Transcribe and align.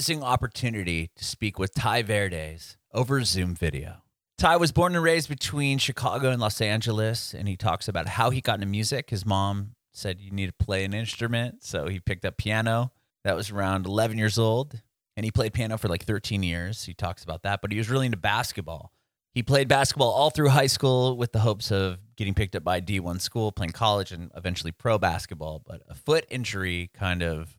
amazing 0.00 0.22
opportunity 0.22 1.10
to 1.14 1.22
speak 1.22 1.58
with 1.58 1.74
Tai 1.74 2.04
Verdes 2.04 2.78
over 2.94 3.22
Zoom 3.22 3.54
video. 3.54 3.96
Tai 4.38 4.56
was 4.56 4.72
born 4.72 4.94
and 4.94 5.04
raised 5.04 5.28
between 5.28 5.76
Chicago 5.76 6.30
and 6.30 6.40
Los 6.40 6.62
Angeles, 6.62 7.34
and 7.34 7.46
he 7.46 7.54
talks 7.54 7.86
about 7.86 8.06
how 8.06 8.30
he 8.30 8.40
got 8.40 8.54
into 8.54 8.66
music. 8.66 9.10
His 9.10 9.26
mom 9.26 9.74
said 9.92 10.18
you 10.18 10.30
need 10.30 10.46
to 10.46 10.64
play 10.64 10.86
an 10.86 10.94
instrument, 10.94 11.62
so 11.62 11.86
he 11.88 12.00
picked 12.00 12.24
up 12.24 12.38
piano. 12.38 12.92
That 13.24 13.36
was 13.36 13.50
around 13.50 13.84
11 13.84 14.16
years 14.16 14.38
old, 14.38 14.80
and 15.18 15.24
he 15.24 15.30
played 15.30 15.52
piano 15.52 15.76
for 15.76 15.88
like 15.88 16.06
13 16.06 16.42
years. 16.42 16.86
He 16.86 16.94
talks 16.94 17.22
about 17.22 17.42
that, 17.42 17.60
but 17.60 17.70
he 17.70 17.76
was 17.76 17.90
really 17.90 18.06
into 18.06 18.16
basketball. 18.16 18.94
He 19.34 19.42
played 19.42 19.68
basketball 19.68 20.12
all 20.12 20.30
through 20.30 20.48
high 20.48 20.66
school 20.66 21.18
with 21.18 21.32
the 21.32 21.40
hopes 21.40 21.70
of 21.70 21.98
getting 22.16 22.32
picked 22.32 22.56
up 22.56 22.64
by 22.64 22.80
D1 22.80 23.20
school, 23.20 23.52
playing 23.52 23.72
college, 23.72 24.12
and 24.12 24.30
eventually 24.34 24.72
pro 24.72 24.96
basketball. 24.96 25.62
But 25.62 25.82
a 25.90 25.94
foot 25.94 26.24
injury 26.30 26.88
kind 26.94 27.22
of 27.22 27.58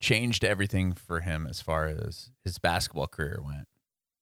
changed 0.00 0.44
everything 0.44 0.92
for 0.92 1.20
him 1.20 1.46
as 1.46 1.60
far 1.60 1.86
as 1.86 2.30
his 2.44 2.58
basketball 2.58 3.06
career 3.06 3.40
went. 3.44 3.68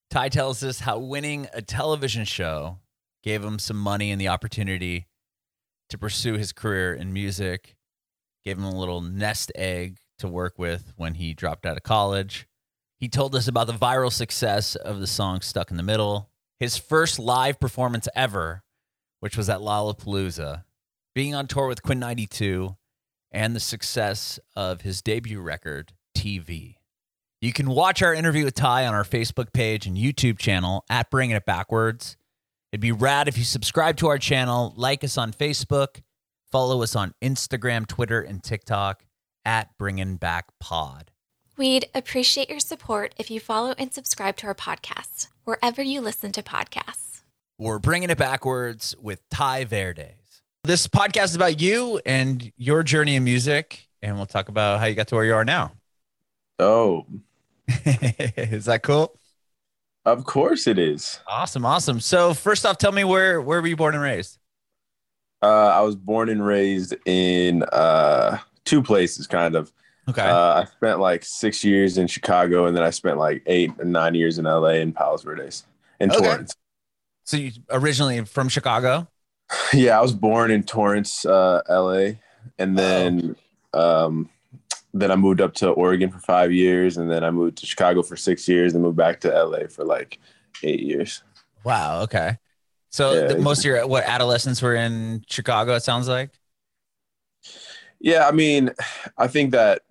Tai 0.09 0.29
tells 0.29 0.63
us 0.63 0.81
how 0.81 0.99
winning 0.99 1.47
a 1.53 1.61
television 1.61 2.25
show 2.25 2.79
gave 3.23 3.43
him 3.43 3.57
some 3.57 3.77
money 3.77 4.11
and 4.11 4.21
the 4.21 4.27
opportunity 4.27 5.07
to 5.89 5.97
pursue 5.97 6.33
his 6.33 6.51
career 6.51 6.93
in 6.93 7.13
music, 7.13 7.75
gave 8.43 8.57
him 8.57 8.63
a 8.63 8.79
little 8.79 9.01
nest 9.01 9.51
egg 9.55 9.99
to 10.19 10.27
work 10.27 10.57
with 10.57 10.93
when 10.97 11.15
he 11.15 11.33
dropped 11.33 11.65
out 11.65 11.77
of 11.77 11.83
college. 11.83 12.47
He 12.99 13.09
told 13.09 13.35
us 13.35 13.47
about 13.47 13.67
the 13.67 13.73
viral 13.73 14.11
success 14.11 14.75
of 14.75 14.99
the 14.99 15.07
song 15.07 15.41
Stuck 15.41 15.71
in 15.71 15.77
the 15.77 15.83
Middle, 15.83 16.29
his 16.59 16.77
first 16.77 17.19
live 17.19 17.59
performance 17.59 18.07
ever, 18.15 18.63
which 19.19 19.35
was 19.35 19.49
at 19.49 19.59
Lollapalooza, 19.59 20.63
being 21.15 21.35
on 21.35 21.47
tour 21.47 21.67
with 21.67 21.83
Quinn 21.83 22.01
XCII, 22.01 22.75
and 23.33 23.55
the 23.55 23.59
success 23.59 24.39
of 24.55 24.81
his 24.81 25.01
debut 25.01 25.41
record, 25.41 25.93
TV. 26.15 26.75
You 27.41 27.51
can 27.51 27.69
watch 27.69 28.01
our 28.01 28.13
interview 28.13 28.45
with 28.45 28.53
Tai 28.53 28.85
on 28.87 28.93
our 28.93 29.03
Facebook 29.03 29.51
page 29.51 29.85
and 29.85 29.97
YouTube 29.97 30.37
channel 30.37 30.85
at 30.89 31.09
Bringing 31.09 31.35
It 31.35 31.45
Backwards. 31.45 32.15
It'd 32.71 32.79
be 32.79 32.91
rad 32.93 33.27
if 33.27 33.37
you 33.37 33.43
subscribe 33.43 33.97
to 33.97 34.07
our 34.07 34.17
channel, 34.17 34.73
like 34.77 35.03
us 35.03 35.17
on 35.17 35.33
Facebook, 35.33 36.01
follow 36.49 36.81
us 36.81 36.95
on 36.95 37.13
Instagram, 37.21 37.85
Twitter, 37.85 38.21
and 38.21 38.41
TikTok 38.41 39.03
at 39.43 39.77
Bringing 39.77 40.15
Back 40.15 40.45
Pod. 40.59 41.11
We'd 41.57 41.89
appreciate 41.93 42.49
your 42.49 42.59
support 42.59 43.13
if 43.17 43.29
you 43.29 43.39
follow 43.39 43.75
and 43.77 43.93
subscribe 43.93 44.37
to 44.37 44.47
our 44.47 44.55
podcast, 44.55 45.27
wherever 45.43 45.83
you 45.83 46.01
listen 46.01 46.31
to 46.31 46.41
podcasts. 46.41 47.21
We're 47.59 47.77
bringing 47.77 48.09
it 48.09 48.17
backwards 48.17 48.95
with 48.99 49.21
Tai 49.29 49.65
Verdes. 49.65 50.22
This 50.65 50.87
podcast 50.87 51.25
is 51.25 51.35
about 51.35 51.59
you 51.59 51.99
and 52.05 52.49
your 52.55 52.83
journey 52.83 53.17
in 53.17 53.25
music, 53.25 53.85
and 54.01 54.15
we'll 54.15 54.25
talk 54.25 54.47
about 54.47 54.79
how 54.79 54.85
you 54.85 54.95
got 54.95 55.09
to 55.09 55.15
where 55.15 55.25
you 55.25 55.33
are 55.33 55.43
now. 55.43 55.73
Oh, 56.57 57.05
is 57.67 58.65
that 58.65 58.81
cool? 58.83 59.17
of 60.05 60.23
course 60.25 60.67
it 60.67 60.79
is. 60.79 61.19
Awesome, 61.27 61.65
awesome. 61.65 61.99
So 61.99 62.33
first 62.33 62.65
off, 62.65 62.77
tell 62.77 62.93
me 62.93 63.03
where 63.03 63.41
where 63.41 63.61
were 63.61 63.67
you 63.67 63.75
born 63.75 63.93
and 63.93 64.01
raised? 64.03 64.37
Uh, 65.41 65.67
I 65.67 65.81
was 65.81 65.97
born 65.97 66.29
and 66.29 66.45
raised 66.45 66.95
in 67.05 67.63
uh, 67.73 68.37
two 68.63 68.81
places, 68.81 69.27
kind 69.27 69.55
of. 69.55 69.73
Okay. 70.09 70.21
Uh, 70.21 70.61
I 70.61 70.65
spent 70.65 70.99
like 71.01 71.25
six 71.25 71.65
years 71.65 71.97
in 71.97 72.07
Chicago, 72.07 72.67
and 72.67 72.75
then 72.77 72.83
I 72.83 72.89
spent 72.91 73.17
like 73.17 73.43
eight 73.47 73.71
or 73.79 73.83
nine 73.85 74.15
years 74.15 74.37
in 74.39 74.45
LA 74.45 74.75
and 74.79 74.95
Palos 74.95 75.23
Verdes 75.23 75.65
and 75.99 76.09
Okay. 76.09 76.23
Torrance. 76.23 76.55
so 77.25 77.35
you 77.35 77.51
originally 77.69 78.23
from 78.23 78.47
Chicago? 78.47 79.09
Yeah, 79.73 79.97
I 79.97 80.01
was 80.01 80.13
born 80.13 80.51
in 80.51 80.63
Torrance, 80.63 81.25
uh, 81.25 81.61
LA, 81.69 82.13
and 82.59 82.77
then 82.77 83.35
um, 83.73 84.29
then 84.93 85.11
I 85.11 85.15
moved 85.15 85.41
up 85.41 85.53
to 85.55 85.69
Oregon 85.69 86.11
for 86.11 86.19
five 86.19 86.51
years, 86.51 86.97
and 86.97 87.09
then 87.09 87.23
I 87.23 87.31
moved 87.31 87.57
to 87.59 87.65
Chicago 87.65 88.03
for 88.03 88.15
six 88.15 88.47
years, 88.47 88.73
and 88.73 88.83
moved 88.83 88.97
back 88.97 89.19
to 89.21 89.29
LA 89.29 89.67
for 89.67 89.83
like 89.83 90.19
eight 90.63 90.81
years. 90.81 91.23
Wow. 91.63 92.01
Okay. 92.03 92.37
So 92.89 93.15
Yeah, 93.15 93.27
the, 93.33 93.39
most 93.39 93.59
of 93.59 93.65
your 93.65 93.87
what 93.87 94.03
adolescents 94.03 94.61
were 94.61 94.75
in 94.75 95.23
Chicago? 95.27 95.73
It 95.75 95.81
sounds 95.83 96.07
like. 96.07 96.29
Yeah, 97.99 98.27
I 98.27 98.31
mean, 98.31 98.69
I 99.17 99.27
think 99.27 99.51
that 99.51 99.83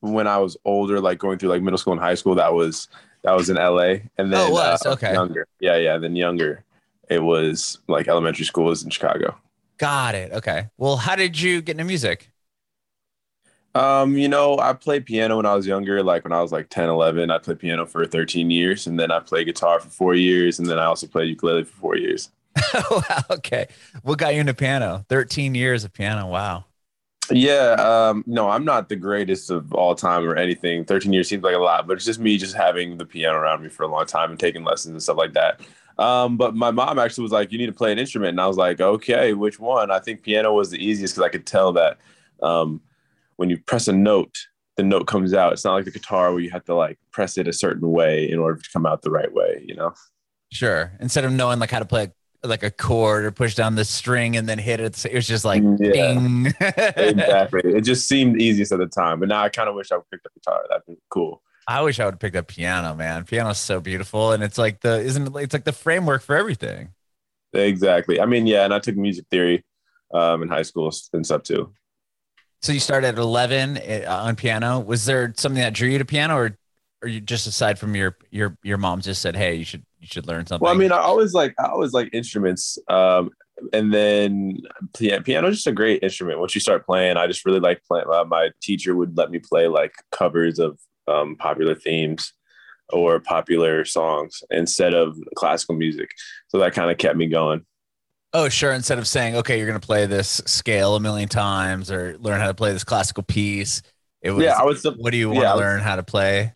when 0.00 0.26
I 0.26 0.38
was 0.38 0.56
older, 0.64 1.00
like 1.00 1.18
going 1.18 1.38
through 1.38 1.50
like 1.50 1.62
middle 1.62 1.78
school 1.78 1.92
and 1.92 2.02
high 2.02 2.14
school, 2.14 2.34
that 2.36 2.52
was 2.52 2.88
that 3.22 3.32
was 3.32 3.50
in 3.50 3.56
LA, 3.56 4.00
and 4.16 4.32
then 4.32 4.34
Oh, 4.34 4.48
it 4.48 4.52
was? 4.52 4.86
uh, 4.86 4.90
Okay. 4.92 5.12
younger, 5.12 5.46
yeah, 5.60 5.76
yeah, 5.76 5.98
then 5.98 6.16
younger, 6.16 6.64
it 7.10 7.22
was 7.22 7.78
like 7.88 8.08
elementary 8.08 8.44
school 8.44 8.64
was 8.64 8.82
in 8.82 8.90
Chicago. 8.90 9.36
Got 9.78 10.14
it. 10.14 10.32
Okay. 10.32 10.68
Well, 10.76 10.96
how 10.96 11.16
did 11.16 11.40
you 11.40 11.62
get 11.62 11.72
into 11.72 11.84
music? 11.84 12.30
Um, 13.74 14.16
you 14.16 14.28
know, 14.28 14.58
I 14.58 14.72
played 14.72 15.06
piano 15.06 15.36
when 15.36 15.46
I 15.46 15.54
was 15.54 15.66
younger, 15.66 16.02
like 16.02 16.24
when 16.24 16.32
I 16.32 16.42
was 16.42 16.50
like 16.50 16.68
10, 16.68 16.88
11, 16.88 17.30
I 17.30 17.38
played 17.38 17.60
piano 17.60 17.86
for 17.86 18.06
13 18.06 18.50
years, 18.50 18.86
and 18.86 18.98
then 18.98 19.12
I 19.12 19.20
played 19.20 19.46
guitar 19.46 19.78
for 19.78 19.88
four 19.88 20.14
years, 20.14 20.58
and 20.58 20.68
then 20.68 20.78
I 20.78 20.86
also 20.86 21.06
played 21.06 21.28
ukulele 21.28 21.64
for 21.64 21.76
four 21.76 21.96
years. 21.96 22.30
wow. 22.90 23.22
Okay. 23.30 23.68
What 24.02 24.18
got 24.18 24.34
you 24.34 24.40
into 24.40 24.54
piano? 24.54 25.04
Thirteen 25.08 25.54
years 25.54 25.84
of 25.84 25.92
piano. 25.92 26.26
Wow. 26.26 26.64
Yeah, 27.30 27.72
um, 27.72 28.24
no, 28.26 28.48
I'm 28.48 28.64
not 28.64 28.88
the 28.88 28.96
greatest 28.96 29.50
of 29.50 29.74
all 29.74 29.94
time 29.94 30.24
or 30.24 30.34
anything. 30.34 30.86
13 30.86 31.12
years 31.12 31.28
seems 31.28 31.42
like 31.42 31.54
a 31.54 31.58
lot, 31.58 31.86
but 31.86 31.98
it's 31.98 32.06
just 32.06 32.18
me 32.18 32.38
just 32.38 32.56
having 32.56 32.96
the 32.96 33.04
piano 33.04 33.36
around 33.36 33.62
me 33.62 33.68
for 33.68 33.82
a 33.82 33.86
long 33.86 34.06
time 34.06 34.30
and 34.30 34.40
taking 34.40 34.64
lessons 34.64 34.92
and 34.92 35.02
stuff 35.02 35.18
like 35.18 35.34
that. 35.34 35.60
Um, 35.98 36.36
but 36.36 36.54
my 36.54 36.70
mom 36.70 36.98
actually 36.98 37.22
was 37.22 37.32
like, 37.32 37.50
"You 37.52 37.58
need 37.58 37.66
to 37.66 37.72
play 37.72 37.90
an 37.92 37.98
instrument," 37.98 38.30
and 38.30 38.40
I 38.40 38.46
was 38.46 38.56
like, 38.56 38.80
"Okay, 38.80 39.32
which 39.32 39.58
one?" 39.58 39.90
I 39.90 39.98
think 39.98 40.22
piano 40.22 40.52
was 40.52 40.70
the 40.70 40.78
easiest 40.84 41.14
because 41.14 41.26
I 41.26 41.30
could 41.30 41.46
tell 41.46 41.72
that 41.72 41.98
um, 42.42 42.80
when 43.36 43.50
you 43.50 43.58
press 43.58 43.88
a 43.88 43.92
note, 43.92 44.36
the 44.76 44.84
note 44.84 45.06
comes 45.08 45.34
out. 45.34 45.52
It's 45.52 45.64
not 45.64 45.74
like 45.74 45.84
the 45.86 45.90
guitar 45.90 46.30
where 46.32 46.40
you 46.40 46.50
have 46.50 46.64
to 46.66 46.74
like 46.74 46.98
press 47.10 47.36
it 47.36 47.48
a 47.48 47.52
certain 47.52 47.90
way 47.90 48.30
in 48.30 48.38
order 48.38 48.60
to 48.60 48.70
come 48.72 48.86
out 48.86 49.02
the 49.02 49.10
right 49.10 49.32
way. 49.32 49.64
You 49.66 49.74
know? 49.74 49.92
Sure. 50.52 50.92
Instead 51.00 51.24
of 51.24 51.32
knowing 51.32 51.58
like 51.58 51.70
how 51.72 51.80
to 51.80 51.84
play 51.84 52.12
like 52.44 52.62
a 52.62 52.70
chord 52.70 53.24
or 53.24 53.32
push 53.32 53.56
down 53.56 53.74
the 53.74 53.84
string 53.84 54.36
and 54.36 54.48
then 54.48 54.58
hit 54.58 54.78
it, 54.78 55.04
it 55.04 55.12
was 55.14 55.26
just 55.26 55.44
like 55.44 55.62
Yeah. 55.80 55.92
ding. 55.92 56.46
exactly. 56.96 57.62
It 57.74 57.80
just 57.80 58.08
seemed 58.08 58.40
easiest 58.40 58.70
at 58.70 58.78
the 58.78 58.86
time, 58.86 59.18
but 59.20 59.28
now 59.28 59.42
I 59.42 59.48
kind 59.48 59.68
of 59.68 59.74
wish 59.74 59.90
I 59.90 59.96
picked 60.10 60.24
up 60.24 60.32
guitar. 60.34 60.62
That'd 60.68 60.84
be 60.86 60.94
cool. 61.10 61.42
I 61.68 61.82
wish 61.82 62.00
I 62.00 62.06
would 62.06 62.14
have 62.14 62.20
picked 62.20 62.34
up 62.34 62.48
piano, 62.48 62.94
man. 62.94 63.24
Piano's 63.24 63.58
so 63.58 63.78
beautiful, 63.78 64.32
and 64.32 64.42
it's 64.42 64.56
like 64.56 64.80
the 64.80 65.00
isn't 65.00 65.26
it? 65.26 65.42
It's 65.42 65.52
like 65.52 65.64
the 65.64 65.72
framework 65.72 66.22
for 66.22 66.34
everything. 66.34 66.94
Exactly. 67.52 68.20
I 68.20 68.24
mean, 68.24 68.46
yeah, 68.46 68.64
and 68.64 68.72
I 68.72 68.78
took 68.78 68.96
music 68.96 69.26
theory 69.30 69.66
um, 70.14 70.42
in 70.42 70.48
high 70.48 70.62
school 70.62 70.90
and 71.12 71.26
stuff 71.26 71.42
too. 71.42 71.74
So 72.62 72.72
you 72.72 72.80
started 72.80 73.08
at 73.08 73.18
eleven 73.18 73.76
uh, 73.76 74.04
on 74.08 74.34
piano. 74.34 74.80
Was 74.80 75.04
there 75.04 75.34
something 75.36 75.60
that 75.60 75.74
drew 75.74 75.90
you 75.90 75.98
to 75.98 76.06
piano, 76.06 76.36
or 76.36 76.56
or 77.02 77.08
you 77.08 77.20
just 77.20 77.46
aside 77.46 77.78
from 77.78 77.94
your 77.94 78.16
your 78.30 78.56
your 78.62 78.78
mom 78.78 79.02
just 79.02 79.20
said, 79.20 79.36
"Hey, 79.36 79.56
you 79.56 79.64
should 79.66 79.84
you 80.00 80.06
should 80.06 80.26
learn 80.26 80.46
something"? 80.46 80.64
Well, 80.64 80.74
I 80.74 80.78
mean, 80.78 80.90
I 80.90 80.98
always 80.98 81.34
like 81.34 81.54
I 81.58 81.66
always 81.66 81.92
like 81.92 82.08
instruments, 82.14 82.78
um, 82.88 83.28
and 83.74 83.92
then 83.92 84.62
piano, 84.96 85.22
piano 85.22 85.48
is 85.48 85.56
just 85.56 85.66
a 85.66 85.72
great 85.72 86.02
instrument. 86.02 86.40
Once 86.40 86.54
you 86.54 86.62
start 86.62 86.86
playing, 86.86 87.18
I 87.18 87.26
just 87.26 87.44
really 87.44 87.60
like 87.60 87.82
playing. 87.84 88.06
Uh, 88.10 88.24
my 88.24 88.52
teacher 88.62 88.96
would 88.96 89.18
let 89.18 89.30
me 89.30 89.38
play 89.38 89.68
like 89.68 89.92
covers 90.10 90.58
of 90.58 90.78
um, 91.08 91.36
popular 91.36 91.74
themes 91.74 92.32
or 92.90 93.20
popular 93.20 93.84
songs 93.84 94.42
instead 94.50 94.94
of 94.94 95.16
classical 95.36 95.74
music, 95.74 96.10
so 96.48 96.58
that 96.58 96.74
kind 96.74 96.90
of 96.90 96.98
kept 96.98 97.16
me 97.16 97.26
going. 97.26 97.64
oh, 98.34 98.48
sure. 98.48 98.72
Instead 98.72 98.98
of 98.98 99.08
saying, 99.08 99.36
"Okay, 99.36 99.58
you're 99.58 99.66
going 99.66 99.80
to 99.80 99.86
play 99.86 100.06
this 100.06 100.40
scale 100.46 100.96
a 100.96 101.00
million 101.00 101.28
times," 101.28 101.90
or 101.90 102.16
learn 102.18 102.40
how 102.40 102.46
to 102.48 102.54
play 102.54 102.72
this 102.72 102.84
classical 102.84 103.22
piece, 103.22 103.82
it 104.22 104.30
was. 104.32 104.44
yeah, 104.44 104.54
I 104.58 104.64
would 104.64 104.78
still 104.78 104.94
what 104.94 105.10
do 105.12 105.16
you 105.18 105.28
want 105.30 105.40
yeah, 105.42 105.50
to 105.52 105.56
was- 105.56 105.60
learn 105.62 105.80
how 105.80 105.96
to 105.96 106.02
play? 106.02 106.54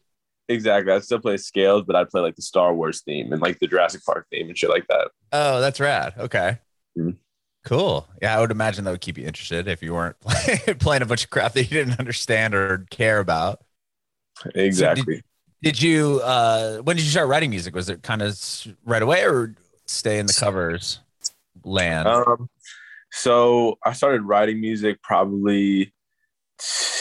exactly. 0.49 0.93
I'd 0.93 1.05
still 1.05 1.21
play 1.21 1.37
scales, 1.39 1.85
but 1.87 1.97
I'd 1.97 2.11
play 2.11 2.21
like 2.21 2.37
the 2.37 2.43
Star 2.43 2.75
Wars 2.75 3.01
theme 3.03 3.33
and 3.33 3.41
like 3.41 3.59
the 3.59 3.67
Jurassic 3.67 4.05
Park 4.05 4.27
theme 4.31 4.49
and 4.49 4.59
shit 4.59 4.71
like 4.71 4.87
that. 4.89 5.09
Oh, 5.33 5.61
that's 5.61 5.81
rad. 5.81 6.15
Okay. 6.19 6.59
Mhm. 6.99 7.17
Cool. 7.65 8.09
Yeah, 8.21 8.37
I 8.37 8.41
would 8.41 8.51
imagine 8.51 8.85
that 8.85 8.91
would 8.91 9.01
keep 9.01 9.17
you 9.17 9.25
interested 9.27 9.69
if 9.69 9.83
you 9.83 9.95
weren't 9.95 10.19
playing 10.81 11.03
a 11.03 11.07
bunch 11.07 11.25
of 11.25 11.31
crap 11.31 11.53
that 11.53 11.63
you 11.63 11.69
didn't 11.71 11.99
understand 12.01 12.55
or 12.55 12.87
care 12.91 13.19
about. 13.21 13.63
Exactly. 14.55 15.23
Did 15.63 15.81
you 15.81 16.21
uh 16.25 16.79
when 16.79 16.97
did 16.97 17.05
you 17.05 17.11
start 17.11 17.29
writing 17.29 17.51
music? 17.51 17.75
Was 17.75 17.89
it 17.89 18.03
kind 18.03 18.23
of 18.23 18.39
right 18.85 19.03
away 19.03 19.25
or 19.25 19.55
stay 19.87 20.19
in 20.19 20.27
the 20.27 20.35
covers 20.35 21.01
land? 21.65 22.09
Um, 22.09 22.49
so 23.13 23.79
I 23.85 23.93
started 23.93 24.23
writing 24.23 24.61
music 24.61 25.03
probably 25.03 25.93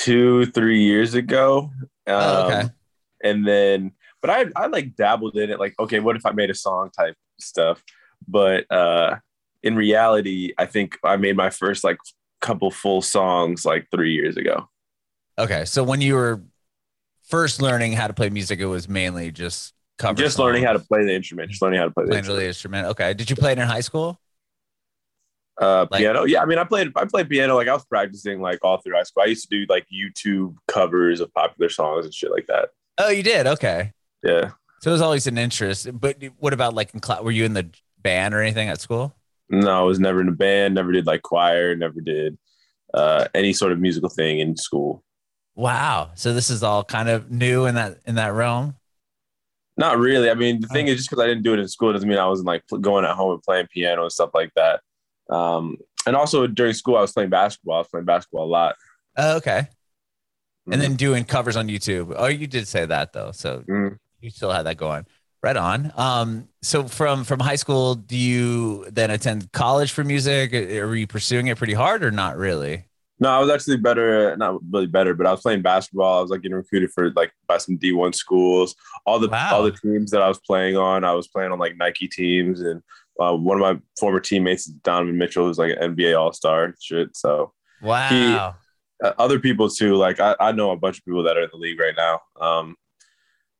two, 0.02 0.46
three 0.48 0.84
years 0.84 1.14
ago. 1.14 1.72
Um, 2.08 2.16
Oh, 2.16 2.46
okay. 2.48 2.70
And 3.24 3.48
then, 3.48 3.92
but 4.22 4.30
I, 4.30 4.46
I 4.56 4.68
like 4.68 4.96
dabbled 4.96 5.38
in 5.38 5.50
it. 5.52 5.60
Like, 5.60 5.76
okay, 5.80 6.00
what 6.00 6.16
if 6.16 6.26
I 6.26 6.32
made 6.32 6.50
a 6.50 6.56
song 6.56 6.90
type 6.98 7.16
stuff? 7.40 7.84
But 8.28 8.66
uh, 8.72 9.18
in 9.64 9.76
reality, 9.76 10.54
I 10.58 10.66
think 10.66 10.98
I 11.04 11.18
made 11.18 11.38
my 11.38 11.50
first 11.50 11.84
like 11.84 11.98
couple 12.42 12.72
full 12.72 13.02
songs 13.02 13.66
like 13.66 13.88
three 13.92 14.14
years 14.14 14.38
ago. 14.38 14.68
okay. 15.38 15.66
So 15.66 15.84
when 15.84 16.02
you 16.02 16.16
were 16.16 16.42
first 17.31 17.62
learning 17.62 17.94
how 17.94 18.07
to 18.07 18.13
play 18.13 18.30
music, 18.30 18.60
it 18.60 18.66
was 18.66 18.88
mainly 18.88 19.31
just 19.31 19.74
cover 19.98 20.18
just 20.22 20.38
learning 20.38 20.63
how 20.63 20.74
to 20.74 20.80
play 20.80 21.04
the 21.06 21.13
instrument. 21.13 21.50
Just 21.50 21.62
learning 21.62 21.80
how 21.80 21.86
to 21.86 21.92
play 21.92 22.04
the 22.04 22.10
playing 22.10 22.24
the 22.25 22.30
instrument. 22.45 22.48
instrument. 22.48 22.88
Okay. 22.89 23.13
Did 23.13 23.30
you 23.30 23.36
play 23.36 23.54
it 23.54 23.57
in 23.60 23.68
high 23.68 23.80
school? 23.81 24.19
Uh, 25.60 25.86
Like- 25.92 26.01
piano. 26.01 26.24
Yeah, 26.24 26.42
I 26.42 26.45
mean, 26.45 26.57
I 26.57 26.63
played 26.63 26.92
I 26.95 27.06
played 27.06 27.30
piano. 27.30 27.56
Like 27.56 27.68
I 27.68 27.74
was 27.74 27.86
practicing 27.86 28.42
like 28.42 28.60
all 28.63 28.78
through 28.78 28.95
high 28.95 29.04
school. 29.04 29.24
I 29.24 29.28
used 29.28 29.48
to 29.50 29.60
do 29.60 29.66
like 29.69 29.86
YouTube 29.94 30.56
covers 30.68 31.19
of 31.19 31.33
popular 31.33 31.69
songs 31.69 32.06
and 32.06 32.13
shit 32.13 32.31
like 32.31 32.48
that. 32.48 32.69
Oh, 32.98 33.10
you 33.10 33.24
did. 33.24 33.48
Okay. 33.48 33.92
Yeah. 34.24 34.51
So 34.81 34.89
it 34.89 34.94
was 34.94 35.01
always 35.01 35.27
an 35.27 35.38
interest. 35.38 35.88
But 36.00 36.18
what 36.39 36.54
about 36.54 36.74
like 36.74 36.94
in 36.94 37.00
class? 37.00 37.22
Were 37.22 37.31
you 37.31 37.45
in 37.45 37.54
the 37.54 37.69
band 38.01 38.34
or 38.34 38.42
anything 38.42 38.69
at 38.69 38.81
school? 38.81 39.16
No, 39.50 39.80
I 39.80 39.84
was 39.84 40.00
never 40.00 40.22
in 40.22 40.30
a 40.30 40.34
band. 40.34 40.75
Never 40.75 40.92
did 40.92 41.06
like 41.06 41.22
choir. 41.22 41.75
Never 41.75 42.01
did 42.01 42.38
uh, 42.94 43.27
any 43.36 43.54
sort 43.54 43.72
of 43.72 43.80
musical 43.80 44.10
thing 44.10 44.39
in 44.39 44.56
school. 44.57 45.04
Wow. 45.56 46.12
So 46.15 46.33
this 46.33 46.50
is 46.50 46.63
all 46.63 46.83
kind 46.83 47.09
of 47.09 47.30
new 47.31 47.65
in 47.65 47.75
that 47.75 48.00
in 48.06 48.15
that 48.15 48.33
realm. 48.33 48.75
Not 49.77 49.98
really. 49.98 50.30
I 50.30 50.33
mean, 50.33 50.62
the 50.62 50.68
thing 50.68 50.88
is, 50.88 50.98
just 50.98 51.09
because 51.09 51.24
I 51.24 51.27
didn't 51.27 51.44
do 51.44 51.53
it 51.53 51.59
in 51.59 51.68
school 51.68 51.94
doesn't 51.94 52.07
mean 52.07 52.18
I 52.18 52.27
wasn't 52.27 52.48
like 52.48 52.63
going 52.81 53.06
at 53.06 53.15
home 53.15 53.33
and 53.33 53.42
playing 53.44 53.68
piano 53.74 54.03
and 54.03 54.12
stuff 54.12 54.31
like 54.33 54.51
that. 54.56 54.81
Um, 55.30 55.77
and 56.06 56.15
also 56.15 56.45
during 56.48 56.74
school, 56.74 56.98
I 56.98 57.01
was 57.01 57.12
playing 57.13 57.30
basketball. 57.30 57.75
I 57.75 57.80
was 57.80 57.88
playing 57.88 58.06
basketball 58.06 58.45
a 58.45 58.51
lot. 58.51 58.75
Oh, 59.18 59.38
okay. 59.38 59.68
Mhm. 60.68 60.74
And 60.74 60.81
then 60.81 60.95
doing 60.95 61.24
covers 61.24 61.56
on 61.56 61.68
YouTube. 61.68 62.13
Oh, 62.15 62.27
you 62.27 62.48
did 62.48 62.68
say 62.68 62.86
that 62.86 63.13
though. 63.13 63.31
So 63.31 63.63
Mhm. 63.68 63.98
you 64.19 64.30
still 64.30 64.51
had 64.51 64.63
that 64.63 64.77
going. 64.77 65.06
Right 65.42 65.57
on. 65.57 65.92
Um, 65.95 66.50
so 66.62 66.88
from 66.88 67.24
from 67.24 67.39
high 67.39 67.56
school, 67.56 67.95
do 67.95 68.15
you 68.15 68.86
then 68.92 69.09
attend 69.09 69.51
college 69.53 69.92
for 69.92 70.03
music? 70.03 70.53
Are 70.53 70.94
you 70.95 71.07
pursuing 71.07 71.48
it 71.48 71.57
pretty 71.57 71.74
hard 71.74 72.03
or 72.03 72.12
not 72.12 72.38
really? 72.38 72.86
No, 73.22 73.30
I 73.30 73.40
was 73.40 73.50
actually 73.52 73.78
better, 73.78 74.36
not 74.36 74.60
really 74.72 74.88
better, 74.88 75.14
but 75.14 75.28
I 75.28 75.32
was 75.32 75.42
playing 75.42 75.62
basketball. 75.62 76.18
I 76.18 76.22
was 76.22 76.32
like 76.32 76.42
getting 76.42 76.58
recruited 76.58 76.92
for 76.92 77.12
like 77.12 77.32
by 77.48 77.58
some 77.60 77.78
D1 77.78 78.16
schools. 78.16 78.76
All 79.06 79.20
the 79.20 79.30
Wow. 79.30 79.50
all 79.54 79.64
the 79.64 79.72
teams 79.72 80.10
that 80.12 80.24
I 80.24 80.28
was 80.28 80.40
playing 80.40 80.76
on, 80.76 81.04
I 81.06 81.14
was 81.14 81.28
playing 81.28 81.52
on 81.52 81.60
like 81.60 81.78
Nike 81.78 82.08
teams, 82.08 82.62
and 82.62 82.82
uh, 83.20 83.36
one 83.38 83.62
of 83.62 83.62
my 83.62 83.80
former 84.00 84.20
teammates, 84.20 84.66
Donovan 84.66 85.18
Mitchell, 85.20 85.46
who's 85.46 85.60
like 85.60 85.78
an 85.80 85.96
NBA 85.96 86.20
All 86.20 86.34
Star 86.34 86.74
shit. 86.82 87.16
So 87.16 87.54
Wow. 87.82 88.56
uh, 89.04 89.14
other 89.20 89.40
people 89.40 89.70
too, 89.70 89.96
like 89.96 90.20
I, 90.20 90.36
I 90.40 90.52
know 90.52 90.72
a 90.72 90.76
bunch 90.78 90.98
of 90.98 91.06
people 91.06 91.24
that 91.24 91.38
are 91.38 91.44
in 91.44 91.50
the 91.52 91.58
league 91.60 91.80
right 91.80 91.96
now, 91.96 92.22
um, 92.42 92.76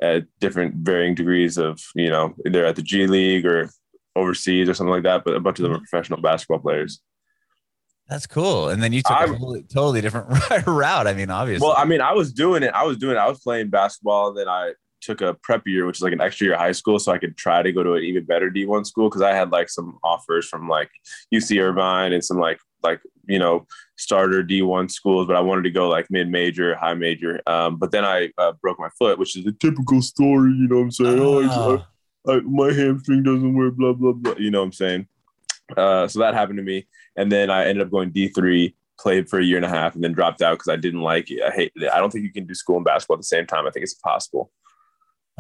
at 0.02 0.25
different 0.40 0.74
varying 0.78 1.13
degrees 1.13 1.60
of 1.60 1.80
you 1.94 2.10
know 2.10 2.34
either 2.48 2.66
at 2.66 2.75
the 2.75 2.81
G 2.81 3.06
League 3.06 3.46
or 3.46 3.69
overseas 4.16 4.68
or 4.68 4.74
something 4.74 4.92
like 4.94 5.04
that. 5.04 5.24
But 5.24 5.36
a 5.36 5.40
bunch 5.40 5.60
of 5.60 5.63
them 5.63 5.74
are 5.74 5.78
professional 5.78 6.19
basketball 6.19 6.58
players. 6.60 7.00
That's 8.12 8.28
cool. 8.28 8.68
And 8.68 8.84
then 8.84 8.92
you 8.92 9.02
took 9.02 9.16
a 9.16 9.19
I'm- 9.22 9.31
totally, 9.31 9.63
totally 9.63 10.02
different 10.02 10.28
route. 10.68 11.08
I 11.08 11.13
mean, 11.13 11.30
obviously. 11.30 11.66
Well, 11.66 11.78
I 11.78 11.86
mean, 11.86 12.02
I 12.02 12.12
was 12.12 12.34
doing 12.34 12.62
it. 12.62 12.74
I 12.74 12.84
was 12.84 12.98
doing 12.98 13.16
it. 13.16 13.19
I 13.19 13.30
was 13.30 13.40
playing 13.40 13.69
basketball. 13.69 14.34
Then 14.34 14.50
I 14.50 14.74
took 15.00 15.22
a 15.22 15.34
prep 15.36 15.66
year, 15.66 15.86
which 15.86 16.00
is 16.00 16.02
like 16.02 16.12
an 16.12 16.19
extra 16.19 16.48
year 16.48 16.56
of 16.56 16.60
high 16.60 16.74
school, 16.74 17.00
so 17.00 17.13
I 17.13 17.18
could 17.19 17.38
try 17.38 17.63
to 17.63 17.72
go 17.72 17.84
to 17.84 17.94
an 17.94 18.04
even 18.04 18.25
better 18.25 18.52
D1 18.52 18.86
school 18.86 19.10
because 19.10 19.22
I 19.22 19.34
had 19.34 19.54
like 19.54 19.69
some 19.69 19.98
offers 20.04 20.46
from 20.46 20.68
like 20.68 20.92
UC 21.34 21.63
Irvine 21.63 22.12
and 22.12 22.22
some 22.22 22.38
like 22.38 22.60
like 22.84 23.00
you 23.28 23.40
know 23.40 23.66
starter 23.96 24.44
D1 24.44 24.92
schools, 24.92 25.25
but 25.25 25.38
I 25.38 25.40
wanted 25.40 25.62
to 25.62 25.72
go 25.72 25.88
like 25.88 26.08
mid 26.10 26.28
major, 26.30 26.75
high 26.75 26.96
major. 26.96 27.40
Um, 27.48 27.78
but 27.78 27.92
then 27.92 28.04
I 28.04 28.30
uh, 28.38 28.52
broke 28.62 28.78
my 28.78 28.90
foot, 29.00 29.19
which 29.19 29.38
is 29.38 29.46
a 29.46 29.54
typical 29.54 30.02
story. 30.02 30.52
You 30.52 30.68
know 30.68 30.80
what 30.80 30.81
I'm 30.81 30.92
saying? 30.92 31.19
Oh. 31.22 31.86
I, 32.28 32.34
I, 32.34 32.40
my 32.42 32.74
hamstring 32.74 33.24
doesn't 33.24 33.54
work. 33.54 33.75
Blah 33.78 33.94
blah 33.94 34.12
blah. 34.12 34.34
You 34.38 34.52
know 34.52 34.60
what 34.60 34.66
I'm 34.66 34.74
saying? 34.74 35.08
Uh, 35.78 36.08
so 36.08 36.19
that 36.19 36.34
happened 36.34 36.58
to 36.58 36.63
me, 36.63 36.86
and 37.16 37.31
then 37.31 37.50
I 37.50 37.66
ended 37.66 37.86
up 37.86 37.92
going 37.92 38.12
D3 38.12 38.74
played 39.00 39.30
for 39.30 39.40
a 39.40 39.44
year 39.44 39.58
and 39.58 39.66
a 39.66 39.69
half 39.69 39.96
and 39.96 40.04
then 40.04 40.13
dropped 40.13 40.42
out 40.42 40.54
because 40.60 40.72
I 40.72 40.75
didn't 40.75 41.02
like 41.02 41.31
it. 41.31 41.42
I 41.42 41.50
hate 41.52 41.72
it. 41.75 41.92
I 41.92 42.00
don't 42.00 42.12
think 42.12 42.24
you 42.24 42.31
can 42.31 42.46
do 42.46 42.54
school 42.54 42.78
and 42.78 42.86
basketball 42.86 43.16
at 43.16 43.22
the 43.22 43.24
same 43.24 43.48
time. 43.48 43.68
I 43.68 43.72
think 43.72 43.84
it's 43.84 43.96
impossible. 43.96 44.52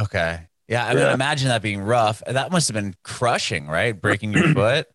okay. 0.01 0.47
Yeah. 0.67 0.87
I 0.87 0.93
mean, 0.93 1.05
imagine 1.05 1.49
that 1.49 1.61
being 1.61 1.81
rough. 1.81 2.23
That 2.25 2.49
must 2.51 2.69
have 2.69 2.75
been 2.75 2.95
crushing, 3.03 3.67
right? 3.67 3.99
Breaking 3.99 4.31
your 4.31 4.47
foot. 4.53 4.87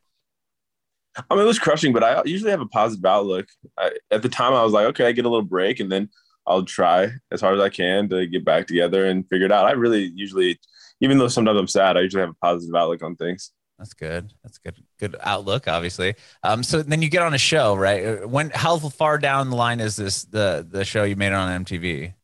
I 1.30 1.34
mean, 1.34 1.44
it 1.44 1.46
was 1.46 1.58
crushing, 1.58 1.92
but 1.92 2.02
I 2.02 2.22
usually 2.24 2.50
have 2.50 2.60
a 2.60 2.66
positive 2.66 3.04
outlook. 3.04 3.46
I, 3.78 3.92
at 4.10 4.22
the 4.22 4.28
time, 4.28 4.54
I 4.54 4.62
was 4.62 4.72
like, 4.72 4.86
okay, 4.86 5.06
I 5.06 5.12
get 5.12 5.24
a 5.24 5.28
little 5.28 5.44
break, 5.44 5.80
and 5.80 5.90
then 5.90 6.08
I'll 6.46 6.64
try 6.64 7.10
as 7.30 7.40
hard 7.40 7.58
as 7.58 7.60
I 7.60 7.68
can 7.68 8.08
to 8.10 8.26
get 8.26 8.44
back 8.44 8.66
together 8.66 9.06
and 9.06 9.28
figure 9.28 9.46
it 9.46 9.52
out. 9.52 9.66
I 9.66 9.72
really 9.72 10.12
usually, 10.14 10.58
even 11.00 11.18
though 11.18 11.28
sometimes 11.28 11.58
I'm 11.58 11.68
sad, 11.68 11.96
I 11.96 12.00
usually 12.00 12.20
have 12.20 12.30
a 12.30 12.44
positive 12.46 12.74
outlook 12.74 13.02
on 13.02 13.16
things. 13.16 13.50
That's 13.78 13.92
good. 13.92 14.32
That's 14.42 14.58
good. 14.58 14.74
Good 14.98 15.16
outlook, 15.22 15.68
obviously. 15.68 16.14
Um, 16.42 16.62
so 16.62 16.82
then 16.82 17.02
you 17.02 17.10
get 17.10 17.22
on 17.22 17.34
a 17.34 17.38
show, 17.38 17.74
right? 17.74 18.04
Uh, 18.04 18.28
When 18.28 18.50
how 18.50 18.78
far 18.78 19.18
down 19.18 19.50
the 19.50 19.56
line 19.56 19.80
is 19.80 19.96
this 19.96 20.24
the 20.24 20.66
the 20.68 20.84
show 20.84 21.04
you 21.04 21.16
made 21.16 21.32
on 21.32 21.64
MTV? 21.64 22.14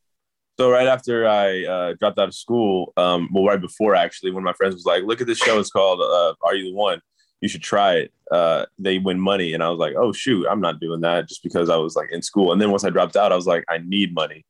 So 0.59 0.71
right 0.71 0.87
after 0.87 1.27
I 1.27 1.65
uh, 1.65 1.93
dropped 1.99 2.19
out 2.19 2.27
of 2.27 2.35
school, 2.35 2.93
um, 2.97 3.29
well, 3.31 3.45
right 3.45 3.61
before 3.61 3.95
actually, 3.95 4.31
one 4.31 4.43
of 4.43 4.45
my 4.45 4.53
friends 4.53 4.75
was 4.75 4.85
like, 4.85 5.03
"Look 5.03 5.21
at 5.21 5.27
this 5.27 5.37
show. 5.39 5.59
It's 5.59 5.69
called 5.71 6.01
uh, 6.01 6.33
Are 6.41 6.55
You 6.55 6.65
the 6.71 6.73
One? 6.75 7.01
You 7.41 7.49
should 7.49 7.63
try 7.63 7.95
it. 7.95 8.13
Uh, 8.31 8.65
they 8.79 8.97
win 8.99 9.19
money." 9.19 9.53
And 9.53 9.61
I 9.63 9.69
was 9.69 9.79
like, 9.79 9.93
"Oh 9.95 10.11
shoot, 10.11 10.47
I'm 10.49 10.61
not 10.61 10.79
doing 10.79 11.01
that." 11.01 11.27
Just 11.27 11.43
because 11.43 11.69
I 11.69 11.77
was 11.77 11.95
like 11.95 12.11
in 12.11 12.21
school. 12.23 12.51
And 12.51 12.59
then 12.61 12.71
once 12.71 12.83
I 12.83 12.89
dropped 12.89 13.15
out, 13.15 13.31
I 13.31 13.35
was 13.35 13.47
like, 13.47 13.63
"I 13.69 13.79
need 13.79 14.13
money." 14.13 14.45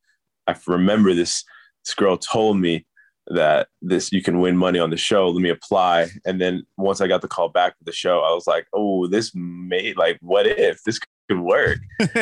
I 0.48 0.56
remember 0.68 1.14
this. 1.14 1.44
This 1.86 1.96
girl 1.96 2.18
told 2.18 2.58
me 2.60 2.86
that 3.28 3.68
this 3.82 4.12
you 4.12 4.22
can 4.22 4.40
win 4.40 4.58
money 4.58 4.80
on 4.80 4.90
the 4.90 4.98
show. 4.98 5.30
Let 5.30 5.42
me 5.42 5.50
apply. 5.50 6.10
And 6.26 6.40
then 6.42 6.64
once 6.78 7.02
I 7.02 7.08
got 7.08 7.22
the 7.22 7.28
call 7.28 7.50
back 7.50 7.78
for 7.78 7.84
the 7.84 7.92
show, 7.92 8.20
I 8.20 8.34
was 8.34 8.48
like, 8.48 8.68
"Oh, 8.74 9.08
this 9.08 9.32
may 9.34 9.94
like 9.94 10.18
what 10.22 10.46
if 10.48 10.84
this 10.84 11.00
could 11.30 11.40
work?" 11.40 11.80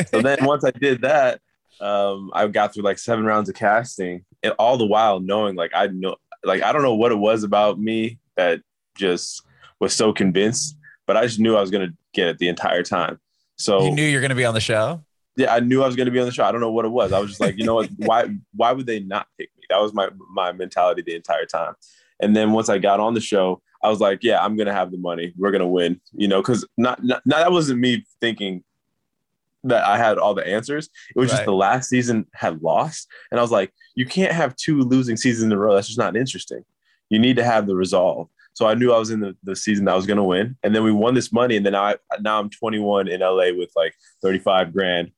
so 0.07 0.21
then 0.21 0.39
once 0.45 0.63
I 0.63 0.71
did 0.71 1.01
that, 1.01 1.41
um, 1.79 2.31
I 2.33 2.47
got 2.47 2.73
through 2.73 2.83
like 2.83 2.99
seven 2.99 3.25
rounds 3.25 3.49
of 3.49 3.55
casting, 3.55 4.25
and 4.43 4.53
all 4.59 4.77
the 4.77 4.85
while 4.85 5.19
knowing 5.19 5.55
like 5.55 5.71
I 5.73 5.87
know, 5.87 6.15
like 6.43 6.61
I 6.61 6.71
don't 6.71 6.83
know 6.83 6.95
what 6.95 7.11
it 7.11 7.17
was 7.17 7.43
about 7.43 7.79
me 7.79 8.19
that 8.37 8.61
just 8.95 9.43
was 9.79 9.93
so 9.95 10.13
convinced, 10.13 10.75
but 11.07 11.17
I 11.17 11.23
just 11.25 11.39
knew 11.39 11.55
I 11.55 11.61
was 11.61 11.71
gonna 11.71 11.93
get 12.13 12.27
it 12.27 12.37
the 12.37 12.47
entire 12.47 12.83
time. 12.83 13.19
So 13.55 13.83
you 13.85 13.91
knew 13.91 14.03
you're 14.03 14.21
going 14.21 14.29
to 14.29 14.35
be 14.35 14.45
on 14.45 14.55
the 14.55 14.59
show. 14.59 15.03
yeah, 15.35 15.53
I 15.53 15.59
knew 15.59 15.83
I 15.83 15.85
was 15.85 15.95
gonna 15.95 16.09
be 16.09 16.19
on 16.19 16.25
the 16.25 16.31
show. 16.31 16.43
I 16.43 16.51
don't 16.51 16.61
know 16.61 16.71
what 16.71 16.85
it 16.85 16.89
was. 16.89 17.13
I 17.13 17.19
was 17.19 17.29
just 17.29 17.41
like, 17.41 17.57
you 17.57 17.63
know 17.63 17.75
what? 17.75 17.89
Why 17.97 18.27
why 18.55 18.71
would 18.71 18.87
they 18.87 18.99
not 19.01 19.27
pick 19.37 19.49
me? 19.55 19.60
That 19.71 19.81
was 19.81 19.93
my 19.93 20.09
my 20.31 20.51
mentality 20.51 21.01
the 21.01 21.15
entire 21.15 21.45
time. 21.45 21.73
And 22.19 22.35
then 22.35 22.51
once 22.51 22.69
I 22.69 22.77
got 22.77 22.99
on 22.99 23.13
the 23.15 23.21
show, 23.21 23.61
I 23.83 23.89
was 23.89 23.99
like, 23.99 24.19
yeah, 24.21 24.43
I'm 24.43 24.55
gonna 24.55 24.73
have 24.73 24.91
the 24.91 24.97
money. 24.97 25.33
We're 25.37 25.51
gonna 25.51 25.67
win. 25.67 25.99
You 26.13 26.27
know, 26.27 26.41
because 26.41 26.65
not, 26.77 27.03
not 27.03 27.21
not 27.25 27.39
that 27.39 27.51
wasn't 27.51 27.79
me 27.79 28.05
thinking 28.19 28.63
that 29.63 29.85
I 29.85 29.97
had 29.97 30.17
all 30.17 30.33
the 30.33 30.47
answers. 30.47 30.89
It 31.15 31.19
was 31.19 31.29
Right. 31.29 31.37
just 31.37 31.45
the 31.45 31.53
last 31.53 31.89
season 31.89 32.25
had 32.33 32.61
lost, 32.63 33.07
and 33.31 33.39
I 33.39 33.43
was 33.43 33.51
like, 33.51 33.71
you 33.95 34.05
can't 34.05 34.31
have 34.31 34.55
two 34.55 34.81
losing 34.81 35.17
seasons 35.17 35.43
in 35.45 35.51
a 35.51 35.57
row. 35.57 35.75
That's 35.75 35.87
just 35.87 35.99
not 35.99 36.15
interesting. 36.15 36.63
You 37.09 37.19
need 37.19 37.35
to 37.37 37.43
have 37.43 37.67
the 37.67 37.75
resolve. 37.75 38.29
So 38.53 38.67
I 38.67 38.73
knew 38.73 38.91
I 38.91 38.99
was 38.99 39.11
in 39.11 39.19
the, 39.21 39.35
the 39.43 39.55
season 39.55 39.85
that 39.85 39.93
I 39.93 39.95
was 39.95 40.05
going 40.05 40.17
to 40.17 40.23
win, 40.23 40.57
and 40.63 40.75
then 40.75 40.83
we 40.83 40.91
won 40.91 41.13
this 41.13 41.31
money, 41.31 41.55
and 41.57 41.65
then 41.65 41.75
I 41.75 41.95
now 42.21 42.39
I'm 42.39 42.49
21 42.49 43.07
in 43.07 43.21
LA 43.21 43.51
with 43.55 43.71
like 43.75 43.93
35 44.21 44.73
grand, 44.73 45.11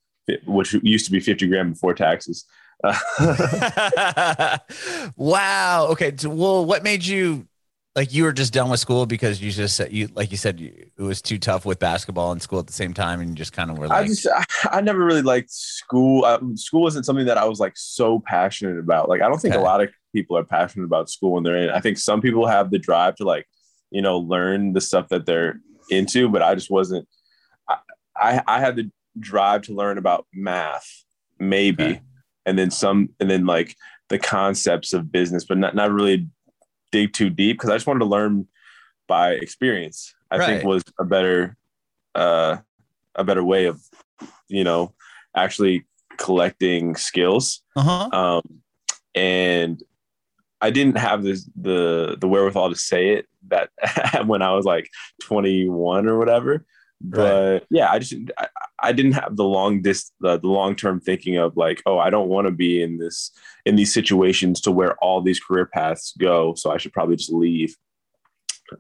which 0.46 0.74
used 0.84 1.06
to 1.06 1.12
be 1.12 1.20
50 1.20 1.48
grand 1.48 1.74
before 1.74 1.94
taxes. 1.94 2.46
wow. 5.16 5.88
Okay. 5.92 6.14
So, 6.18 6.30
well, 6.30 6.66
what 6.66 6.84
made 6.84 7.06
you 7.06 7.48
like 7.96 8.14
you 8.14 8.24
were 8.24 8.34
just 8.34 8.54
done 8.54 8.70
with 8.70 8.80
school 8.80 9.06
because 9.06 9.42
you 9.42 9.52
just 9.52 9.76
said 9.76 9.94
you 9.94 10.10
like 10.14 10.32
you 10.32 10.38
said 10.38 10.60
you, 10.60 10.74
it 10.98 11.02
was 11.02 11.22
too 11.22 11.40
tough 11.40 11.66
with 11.66 11.80
basketball 11.80 12.32
and 12.32 12.42
school 12.42 12.60
at 12.60 12.68
the 12.68 12.74
same 12.74 12.94
time, 12.94 13.22
and 13.22 13.30
you 13.30 13.36
just 13.36 13.54
kind 13.54 13.72
of 13.72 13.78
were 13.78 13.88
like, 13.88 13.90
I 13.90 14.06
just 14.06 14.28
I, 14.28 14.46
I 14.72 14.82
never 14.82 15.04
really 15.04 15.22
liked 15.22 15.52
school. 15.52 16.26
I, 16.26 16.40
school 16.56 16.82
wasn't 16.82 17.06
something 17.06 17.26
that 17.26 17.38
I 17.38 17.46
was 17.46 17.60
like 17.60 17.74
so 17.76 18.22
passionate 18.26 18.80
about. 18.80 19.10
Like 19.10 19.22
I 19.22 19.30
don't 19.30 19.42
think 19.42 19.52
Okay. 19.52 19.56
a 19.56 19.60
lot 19.60 19.82
of 19.82 19.90
people 20.14 20.38
are 20.38 20.44
passionate 20.44 20.86
about 20.86 21.10
school 21.10 21.34
when 21.34 21.44
they're 21.44 21.58
in. 21.58 21.70
I 21.70 21.80
think 21.80 21.98
some 21.98 22.22
people 22.22 22.48
have 22.48 22.72
the 22.72 22.80
drive 22.80 23.16
to 23.18 23.26
like 23.26 23.48
you 23.92 24.02
know 24.02 24.20
learn 24.20 24.74
the 24.74 24.82
stuff 24.82 25.10
that 25.10 25.26
they're 25.26 25.60
into, 25.90 26.30
but 26.30 26.42
I 26.42 26.56
just 26.56 26.72
wasn't. 26.72 27.08
I 27.70 27.78
I, 28.16 28.42
I 28.48 28.60
had 28.60 28.76
the 28.76 28.92
drive 29.20 29.64
to 29.64 29.74
learn 29.76 29.98
about 29.98 30.26
math, 30.34 31.04
maybe, 31.40 31.84
Okay. 31.90 32.02
And 32.46 32.58
then 32.58 32.72
some, 32.72 33.10
and 33.20 33.30
then 33.30 33.46
like 33.46 33.76
the 34.10 34.20
concepts 34.20 34.94
of 34.94 35.12
business, 35.12 35.46
but 35.46 35.58
not 35.58 35.76
not 35.76 35.92
really 35.92 36.28
dig 36.92 37.14
too 37.14 37.30
deep 37.30 37.58
because 37.58 37.70
I 37.70 37.76
just 37.76 37.88
wanted 37.88 38.00
to 38.00 38.06
learn 38.06 38.48
by 39.08 39.32
experience. 39.32 40.14
I 40.32 40.46
think 40.46 40.64
was 40.64 40.84
a 41.00 41.06
better 41.06 41.58
uh, 42.16 42.58
a 43.16 43.24
better 43.24 43.44
way 43.44 43.66
of 43.66 43.82
you 44.48 44.64
know 44.64 44.94
actually 45.36 45.86
collecting 46.18 46.96
skills. 46.96 47.62
uh 47.76 47.82
huh. 47.82 48.10
Um, 48.12 48.60
and 49.16 49.82
I 50.62 50.70
didn't 50.70 50.98
have 50.98 51.24
this 51.24 51.50
the 51.56 52.18
the 52.20 52.28
wherewithal 52.28 52.70
to 52.70 52.76
say 52.76 53.10
it 53.10 53.28
that 53.50 53.70
when 54.26 54.42
I 54.42 54.54
was 54.54 54.66
like 54.66 54.90
21 55.22 56.08
or 56.08 56.18
whatever. 56.18 56.66
But 57.04 57.66
yeah, 57.70 57.92
I 57.92 58.00
just 58.00 58.14
I, 58.38 58.48
I 58.82 58.92
didn't 58.94 59.12
have 59.14 59.36
the 59.36 59.44
long 59.44 59.82
dis 59.82 60.12
the, 60.22 60.40
the 60.40 60.48
long 60.48 60.76
term 60.76 61.02
thinking 61.02 61.38
of 61.38 61.58
like, 61.58 61.82
oh, 61.86 62.00
I 62.00 62.10
don't 62.10 62.30
want 62.30 62.48
to 62.48 62.52
be 62.52 62.82
in 62.82 62.98
this 62.98 63.32
in 63.66 63.76
these 63.76 63.94
situations 63.94 64.62
to 64.62 64.72
where 64.72 64.96
all 65.04 65.22
these 65.22 65.40
career 65.40 65.66
paths 65.66 66.14
go. 66.18 66.54
So 66.56 66.72
I 66.72 66.78
should 66.78 66.94
probably 66.94 67.18
just 67.18 67.32
leave. 67.32 67.76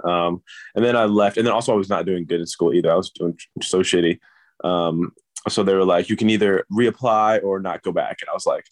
Um, 0.06 0.42
and 0.76 0.84
then 0.84 0.96
I 0.96 1.06
left, 1.06 1.38
and 1.38 1.46
then 1.46 1.54
also 1.54 1.74
I 1.74 1.78
was 1.78 1.90
not 1.90 2.06
doing 2.06 2.26
good 2.26 2.40
in 2.40 2.48
school 2.48 2.74
either. 2.74 2.92
I 2.92 2.96
was 2.96 3.10
doing 3.10 3.38
so 3.62 3.80
shitty. 3.80 4.20
Um, 4.64 5.12
so 5.50 5.64
they 5.64 5.74
were 5.74 5.86
like, 5.86 6.10
you 6.10 6.16
can 6.16 6.30
either 6.30 6.66
reapply 6.72 7.44
or 7.44 7.60
not 7.60 7.84
go 7.84 7.92
back. 7.92 8.20
And 8.22 8.30
I 8.30 8.34
was 8.34 8.46
like, 8.46 8.66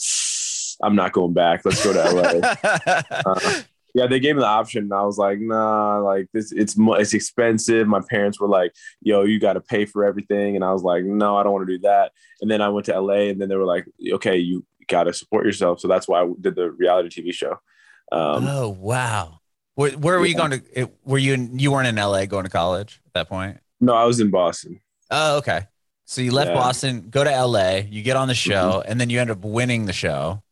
I'm 0.81 0.95
not 0.95 1.11
going 1.11 1.33
back. 1.33 1.65
Let's 1.65 1.83
go 1.83 1.93
to 1.93 2.09
LA. 2.09 3.01
Uh, 3.11 3.61
Yeah, 3.93 4.07
they 4.07 4.19
gave 4.19 4.35
me 4.35 4.41
the 4.41 4.47
option, 4.47 4.83
and 4.83 4.93
I 4.93 5.03
was 5.03 5.17
like, 5.17 5.39
nah, 5.39 5.99
like 5.99 6.27
this, 6.33 6.51
it's 6.51 6.75
it's 6.77 7.13
expensive. 7.13 7.87
My 7.87 8.01
parents 8.09 8.39
were 8.39 8.47
like, 8.47 8.73
yo, 9.01 9.23
you 9.23 9.39
got 9.39 9.53
to 9.53 9.61
pay 9.61 9.85
for 9.85 10.05
everything, 10.05 10.55
and 10.55 10.63
I 10.63 10.71
was 10.71 10.83
like, 10.83 11.03
no, 11.03 11.37
I 11.37 11.43
don't 11.43 11.53
want 11.53 11.67
to 11.67 11.77
do 11.77 11.81
that. 11.81 12.11
And 12.41 12.49
then 12.49 12.61
I 12.61 12.69
went 12.69 12.85
to 12.87 12.99
LA, 12.99 13.29
and 13.29 13.41
then 13.41 13.49
they 13.49 13.55
were 13.55 13.65
like, 13.65 13.85
okay, 14.13 14.37
you 14.37 14.65
got 14.87 15.03
to 15.03 15.13
support 15.13 15.45
yourself. 15.45 15.79
So 15.79 15.87
that's 15.87 16.07
why 16.07 16.21
I 16.21 16.29
did 16.39 16.55
the 16.55 16.71
reality 16.71 17.21
TV 17.21 17.33
show. 17.33 17.59
Um, 18.11 18.47
oh 18.47 18.69
wow. 18.69 19.39
Where, 19.75 19.91
where 19.91 20.19
were 20.19 20.25
you 20.25 20.35
going 20.35 20.51
to? 20.51 20.91
Were 21.05 21.17
you 21.17 21.33
in, 21.33 21.57
you 21.57 21.71
weren't 21.71 21.87
in 21.87 21.95
LA 21.95 22.25
going 22.25 22.43
to 22.43 22.49
college 22.49 23.01
at 23.05 23.13
that 23.13 23.29
point? 23.29 23.57
no, 23.79 23.93
I 23.93 24.05
was 24.05 24.19
in 24.19 24.29
Boston. 24.29 24.79
Oh, 25.09 25.37
okay. 25.37 25.67
So 26.05 26.21
you 26.21 26.31
left 26.31 26.49
Yeah. 26.49 26.55
Mm-hmm. 26.55 26.61
Boston, 26.61 27.09
go 27.09 27.23
to 27.23 27.45
LA, 27.45 27.81
you 27.89 28.03
get 28.03 28.17
on 28.17 28.27
the 28.27 28.33
show, 28.33 28.83
and 28.85 28.99
then 28.99 29.09
you 29.09 29.19
end 29.19 29.31
up 29.31 29.43
winning 29.43 29.85
the 29.85 29.93
show. 29.93 30.43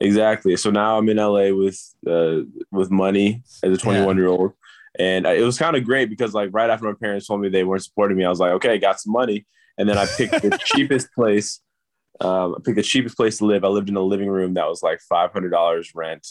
Exactly. 0.00 0.56
So 0.56 0.70
now 0.70 0.96
I'm 0.96 1.08
in 1.08 1.18
LA 1.18 1.50
with 1.54 1.78
uh, 2.08 2.38
with 2.70 2.90
money 2.90 3.42
as 3.62 3.72
a 3.72 3.76
21 3.76 4.16
year 4.16 4.28
old, 4.28 4.52
and 4.98 5.26
it 5.26 5.42
was 5.44 5.58
kind 5.58 5.76
of 5.76 5.84
great 5.84 6.08
because 6.08 6.32
like 6.32 6.48
right 6.52 6.70
after 6.70 6.86
my 6.86 6.94
parents 6.94 7.26
told 7.26 7.40
me 7.42 7.48
they 7.50 7.64
weren't 7.64 7.84
supporting 7.84 8.16
me, 8.16 8.24
I 8.24 8.30
was 8.30 8.40
like, 8.40 8.52
okay, 8.52 8.78
got 8.78 8.98
some 9.00 9.12
money, 9.12 9.46
and 9.76 9.88
then 9.88 9.98
I 9.98 10.06
picked 10.16 10.40
the 10.42 10.58
cheapest 10.64 11.12
place. 11.14 11.60
Um, 12.20 12.54
I 12.56 12.60
picked 12.64 12.76
the 12.76 12.82
cheapest 12.82 13.16
place 13.16 13.38
to 13.38 13.46
live. 13.46 13.64
I 13.64 13.68
lived 13.68 13.88
in 13.90 13.96
a 13.96 14.02
living 14.02 14.28
room 14.28 14.54
that 14.54 14.66
was 14.68 14.82
like 14.82 15.00
five 15.08 15.32
hundred 15.32 15.50
dollars 15.50 15.92
rent, 15.94 16.26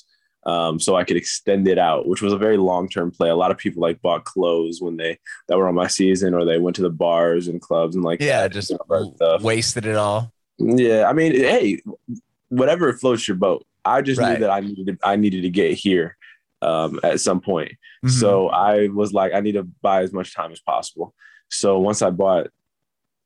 um, 0.48 0.80
so 0.80 0.96
I 0.96 1.04
could 1.04 1.18
extend 1.18 1.68
it 1.68 1.78
out, 1.78 2.08
which 2.08 2.24
was 2.24 2.34
a 2.34 2.38
very 2.38 2.58
long 2.58 2.90
term 2.90 3.12
play. 3.12 3.30
A 3.30 3.36
lot 3.36 3.52
of 3.52 3.58
people 3.58 3.82
like 3.84 4.02
bought 4.02 4.26
clothes 4.26 4.82
when 4.82 4.98
they 4.98 5.20
that 5.48 5.58
were 5.60 5.68
on 5.68 5.76
my 5.76 5.88
season, 5.88 6.34
or 6.34 6.44
they 6.44 6.58
went 6.58 6.76
to 6.78 6.82
the 6.82 6.90
bars 6.90 7.48
and 7.48 7.62
clubs 7.62 7.96
and 7.96 8.04
like 8.04 8.20
Yeah, 8.20 8.48
just 8.48 8.72
you 8.72 8.78
know, 8.90 9.06
that 9.06 9.16
stuff. 9.16 9.42
wasted 9.44 9.86
it 9.86 9.96
all. 9.96 10.34
Yeah, 10.58 11.06
I 11.08 11.14
mean, 11.14 11.34
hey, 11.34 11.82
whatever 12.50 12.92
floats 12.94 13.28
your 13.28 13.38
boat. 13.38 13.66
I 13.86 14.02
just 14.02 14.20
Right. 14.20 14.34
knew 14.34 14.40
that 14.46 14.52
I 14.52 14.60
needed 14.60 15.00
I 15.04 15.16
needed 15.16 15.44
to 15.44 15.50
get 15.50 15.74
here 15.74 16.18
um, 16.62 17.00
at 17.04 17.22
some 17.22 17.40
point. 17.40 17.72
Mhm. 18.06 18.10
So 18.10 18.50
I 18.50 18.88
was 18.90 19.14
like, 19.14 19.34
I 19.34 19.40
need 19.40 19.54
to 19.54 19.64
buy 19.82 20.04
as 20.04 20.12
much 20.12 20.36
time 20.36 20.52
as 20.52 20.60
possible. 20.60 21.16
So 21.50 21.80
once 21.80 22.02
I 22.02 22.10
bought 22.10 22.48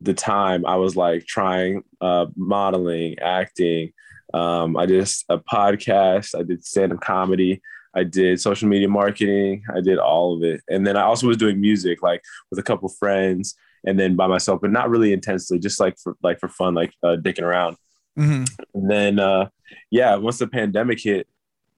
the 0.02 0.14
time, 0.14 0.66
I 0.66 0.76
was 0.76 0.96
like 0.96 1.26
trying 1.26 1.84
uh, 2.02 2.28
modeling, 2.36 3.18
acting. 3.20 3.92
Um, 4.34 4.78
I 4.78 4.86
did 4.86 5.02
a 5.30 5.38
podcast. 5.40 6.38
I 6.38 6.44
did 6.44 6.64
stand 6.66 6.92
up 6.94 7.02
comedy. 7.02 7.62
I 7.96 8.04
did 8.04 8.42
social 8.42 8.68
media 8.68 8.88
marketing. 8.88 9.64
I 9.76 9.80
did 9.82 10.00
all 10.00 10.36
of 10.36 10.44
it, 10.44 10.62
and 10.70 10.86
then 10.86 10.98
I 10.98 11.04
also 11.04 11.28
was 11.28 11.38
doing 11.38 11.62
music, 11.62 12.02
like 12.02 12.22
with 12.50 12.58
a 12.60 12.64
couple 12.64 12.90
friends, 12.90 13.56
and 13.86 14.00
then 14.00 14.16
by 14.16 14.26
myself, 14.28 14.62
but 14.62 14.72
not 14.72 14.90
really 14.90 15.14
intensely, 15.14 15.60
just 15.60 15.80
like 15.80 15.98
for 16.00 16.16
like 16.24 16.40
for 16.40 16.48
fun, 16.50 16.74
like 16.74 16.94
uh, 17.04 17.18
dicking 17.22 17.44
around. 17.44 17.78
Mhm. 18.18 18.48
And 18.74 18.90
then, 18.90 19.20
uh, 19.20 19.50
yeah, 19.90 20.16
once 20.16 20.38
the 20.38 20.48
pandemic 20.48 21.02
hit, 21.02 21.28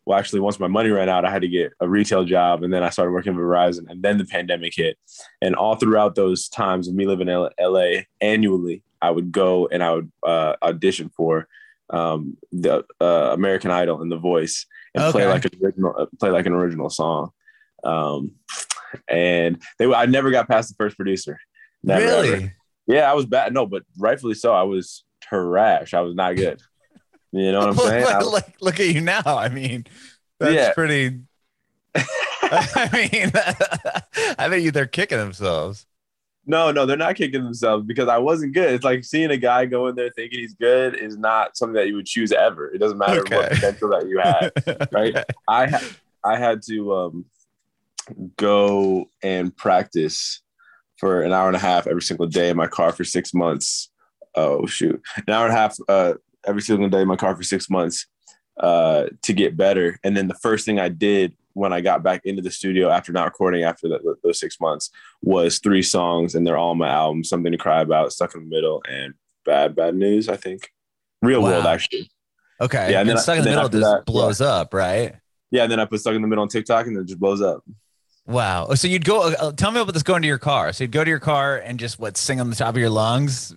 well, 0.06 0.20
actually, 0.20 0.42
once 0.42 0.60
my 0.60 0.68
money 0.68 0.90
ran 0.90 1.10
out, 1.10 1.26
I 1.26 1.32
had 1.32 1.42
to 1.42 1.48
get 1.48 1.74
a 1.80 1.90
retail 1.90 2.26
job. 2.26 2.64
And 2.64 2.72
then 2.72 2.84
I 2.84 2.90
started 2.90 3.12
working 3.12 3.34
at 3.34 3.40
Verizon. 3.40 3.90
And 3.90 4.04
then 4.04 4.18
the 4.18 4.26
pandemic 4.26 4.74
hit. 4.76 4.98
And 5.42 5.56
all 5.56 5.76
throughout 5.76 6.16
those 6.16 6.48
times 6.48 6.88
of 6.88 6.94
me 6.94 7.06
living 7.08 7.28
in 7.28 7.50
LA 7.60 8.04
annually, 8.22 8.84
I 9.02 9.10
would 9.10 9.32
go 9.32 9.68
and 9.68 9.84
I 9.84 9.94
would 9.94 10.12
uh, 10.24 10.56
audition 10.62 11.10
for 11.10 11.48
um, 11.90 12.38
the 12.52 12.84
uh, 13.02 13.32
American 13.34 13.72
Idol 13.72 14.02
and 14.02 14.12
The 14.12 14.18
Voice 14.18 14.66
and 14.94 15.12
play 15.12 15.28
like 15.28 15.46
an 15.46 15.52
original, 15.64 15.96
uh, 15.98 16.06
play 16.20 16.30
like 16.30 16.46
an 16.46 16.54
original 16.54 16.90
song. 16.90 17.32
Um, 17.84 18.32
and 19.08 19.62
they, 19.80 19.92
I 19.92 20.06
never 20.06 20.32
got 20.32 20.48
past 20.48 20.70
the 20.70 20.76
first 20.76 20.96
producer. 20.98 21.40
Never, 21.84 22.06
ever. 22.06 22.22
really? 22.22 22.52
Yeah, 22.88 23.10
I 23.10 23.14
was 23.14 23.26
bad. 23.26 23.54
No, 23.54 23.66
but 23.66 23.84
rightfully 23.98 24.36
so. 24.36 24.54
I 24.54 24.64
was 24.64 25.04
trash. 25.30 25.94
I 25.94 26.02
was 26.02 26.16
not 26.16 26.36
good. 26.36 26.62
You 27.32 27.52
know 27.52 27.60
what 27.60 27.70
I'm 27.70 27.76
saying? 27.78 28.06
I- 28.08 28.20
like, 28.24 28.56
look 28.62 28.80
at 28.80 28.88
you 28.88 29.02
now. 29.02 29.22
I 29.26 29.50
mean, 29.50 29.86
that's 30.40 30.54
Yeah. 30.54 30.74
pretty. 30.74 31.20
I 31.96 32.90
mean, 33.12 33.32
I 34.38 34.50
think 34.50 34.74
they're 34.74 34.86
kicking 34.86 35.18
themselves. 35.18 35.86
no, 36.46 36.72
no, 36.72 36.86
they're 36.86 36.96
not 36.96 37.16
kicking 37.16 37.44
themselves 37.44 37.86
because 37.88 38.08
I 38.08 38.20
wasn't 38.20 38.54
good. 38.54 38.72
It's 38.74 38.84
like 38.84 39.04
seeing 39.04 39.32
a 39.32 39.38
guy 39.38 39.66
go 39.66 39.88
in 39.88 39.96
there 39.96 40.12
thinking 40.16 40.40
he's 40.40 40.54
good 40.54 40.96
is 40.96 41.18
not 41.18 41.58
something 41.58 41.74
that 41.74 41.88
you 41.88 41.96
would 41.96 42.06
choose 42.06 42.32
ever. 42.32 42.70
It 42.72 42.78
doesn't 42.78 42.98
matter 43.00 43.22
Okay. 43.22 43.36
what 43.36 43.50
potential 43.52 43.90
that 43.90 44.08
you 44.08 44.20
have. 44.20 44.90
Right. 44.92 45.18
I 45.48 45.68
ha- 45.68 45.96
I 46.24 46.38
had 46.38 46.62
to 46.68 46.94
um, 46.94 47.26
go 48.38 49.10
and 49.24 49.56
practice 49.56 50.42
for 50.98 51.22
an 51.22 51.34
hour 51.34 51.48
and 51.48 51.56
a 51.56 51.60
half 51.60 51.88
every 51.88 52.02
single 52.02 52.28
day 52.28 52.50
in 52.50 52.58
my 52.58 52.68
car 52.68 52.92
for 52.92 53.04
six 53.04 53.34
months. 53.34 53.90
Oh 54.36 54.66
shoot, 54.66 55.02
an 55.28 55.34
hour 55.34 55.46
and 55.46 55.54
a 55.54 55.58
half 55.58 55.78
uh, 55.88 56.14
every 56.46 56.62
single 56.62 56.90
day 56.90 57.02
in 57.02 57.08
my 57.08 57.16
car 57.16 57.36
for 57.36 57.44
six 57.44 57.70
months 57.70 58.06
uh, 58.60 59.06
to 59.24 59.34
get 59.34 59.56
better. 59.58 60.00
And 60.04 60.16
then 60.16 60.28
the 60.28 60.36
first 60.36 60.66
thing 60.66 60.80
I 60.80 60.90
did 60.90 61.36
when 61.54 61.72
I 61.72 61.80
got 61.82 62.04
back 62.04 62.22
into 62.26 62.42
the 62.42 62.52
studio 62.52 62.90
after 62.90 63.14
not 63.14 63.24
recording 63.26 63.64
after 63.64 63.88
that, 63.90 64.02
those 64.24 64.40
six 64.40 64.60
months 64.60 64.90
was 65.22 65.60
three 65.60 65.82
songs, 65.82 66.36
and 66.36 66.46
they're 66.46 66.58
all 66.58 66.72
on 66.72 66.78
my 66.78 66.90
album: 66.90 67.24
"Something 67.24 67.52
to 67.54 67.58
Cry 67.58 67.82
About," 67.82 68.12
"Stuck 68.12 68.36
in 68.36 68.42
the 68.42 68.48
Middle," 68.56 68.84
and 68.90 69.14
"Bad 69.46 69.76
Bad 69.76 69.96
News." 69.96 70.28
I 70.30 70.36
think. 70.36 70.70
Real 71.22 71.42
Wow. 71.42 71.50
world, 71.52 71.66
actually. 71.66 72.12
Okay. 72.62 72.92
Yeah, 72.92 73.00
and 73.00 73.10
and 73.10 73.10
then 73.10 73.18
I- 73.18 73.22
stuck 73.22 73.38
in 73.38 73.44
the 73.46 73.50
middle 73.50 73.70
just 73.70 73.84
that, 73.84 74.06
blows 74.06 74.42
up, 74.42 74.74
right? 74.74 75.16
Yeah, 75.50 75.64
and 75.64 75.72
then 75.72 75.80
I 75.80 75.86
put 75.86 76.02
"Stuck 76.02 76.14
in 76.14 76.22
the 76.22 76.28
Middle" 76.28 76.42
on 76.44 76.50
TikTok, 76.50 76.88
and 76.88 76.96
then 76.96 77.04
it 77.04 77.08
just 77.08 77.20
blows 77.20 77.42
up. 77.42 77.64
Wow. 78.28 78.74
So 78.74 78.88
you'd 78.88 79.06
go. 79.06 79.34
Uh, 79.34 79.52
tell 79.54 79.72
me 79.72 79.80
about 79.80 79.94
this 79.94 80.04
going 80.04 80.22
to 80.24 80.28
your 80.28 80.38
car. 80.40 80.74
So 80.74 80.84
you'd 80.84 80.92
go 80.92 81.04
to 81.04 81.10
your 81.10 81.20
car 81.20 81.58
and 81.58 81.80
just 81.80 82.00
what 82.00 82.18
sing 82.18 82.42
on 82.42 82.50
the 82.50 82.56
top 82.56 82.76
of 82.76 82.78
your 82.80 82.90
lungs 82.90 83.56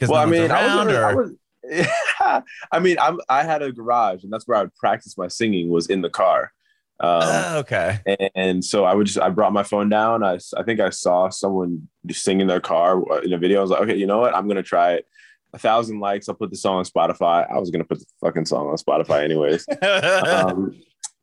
because 0.00 0.10
well, 0.10 0.22
I 0.22 0.24
no 0.24 0.30
one's 0.30 0.40
mean, 0.40 0.50
I 0.50 0.84
was, 0.84 0.96
I 0.96 1.12
or 1.12 1.16
was 1.16 2.42
I 2.72 2.78
mean, 2.80 2.96
I'm 2.98 3.20
I 3.28 3.44
had 3.44 3.62
a 3.62 3.70
garage, 3.70 4.24
and 4.24 4.32
that's 4.32 4.48
where 4.48 4.58
I 4.58 4.62
would 4.62 4.74
practice 4.74 5.18
my 5.18 5.28
singing 5.28 5.68
was 5.68 5.88
in 5.88 6.00
the 6.00 6.10
car. 6.10 6.52
Um, 7.00 7.22
Oh, 7.22 7.58
okay. 7.60 7.98
and 8.34 8.64
so 8.64 8.84
I 8.84 8.94
would 8.94 9.06
just 9.06 9.18
I 9.20 9.28
brought 9.30 9.52
my 9.52 9.62
phone 9.62 9.88
down. 9.88 10.22
I 10.22 10.38
I 10.56 10.62
think 10.62 10.80
I 10.80 10.90
saw 10.90 11.28
someone 11.28 11.88
just 12.06 12.24
sing 12.24 12.46
their 12.46 12.60
car 12.60 13.02
uh, 13.12 13.20
in 13.20 13.32
a 13.32 13.38
video. 13.38 13.58
I 13.58 13.62
was 13.62 13.70
like, 13.70 13.82
okay, 13.82 13.96
you 13.96 14.06
know 14.06 14.18
what? 14.18 14.34
I'm 14.34 14.48
gonna 14.48 14.62
try 14.62 14.94
it. 14.94 15.06
A 15.52 15.58
thousand 15.58 16.00
likes. 16.00 16.28
I'll 16.28 16.34
put 16.34 16.50
the 16.50 16.56
song 16.56 16.78
on 16.78 16.84
Spotify. 16.84 17.50
I 17.50 17.58
was 17.58 17.70
gonna 17.70 17.84
put 17.84 17.98
the 17.98 18.06
fucking 18.20 18.46
song 18.46 18.68
on 18.68 18.76
Spotify 18.76 19.24
anyways. 19.24 19.66
um, 19.82 20.74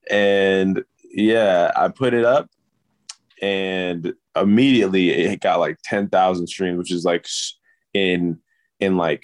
and 0.10 0.84
yeah, 1.12 1.72
I 1.76 1.88
put 1.90 2.14
it 2.14 2.26
up, 2.26 2.50
and 3.42 4.14
immediately 4.36 5.10
it 5.10 5.42
got 5.42 5.60
like 5.60 5.78
ten 5.84 6.10
thousand 6.10 6.48
streams, 6.48 6.78
which 6.78 6.92
is 6.92 7.06
like 7.06 7.28
in 7.94 8.40
in 8.80 8.98
like 8.98 9.24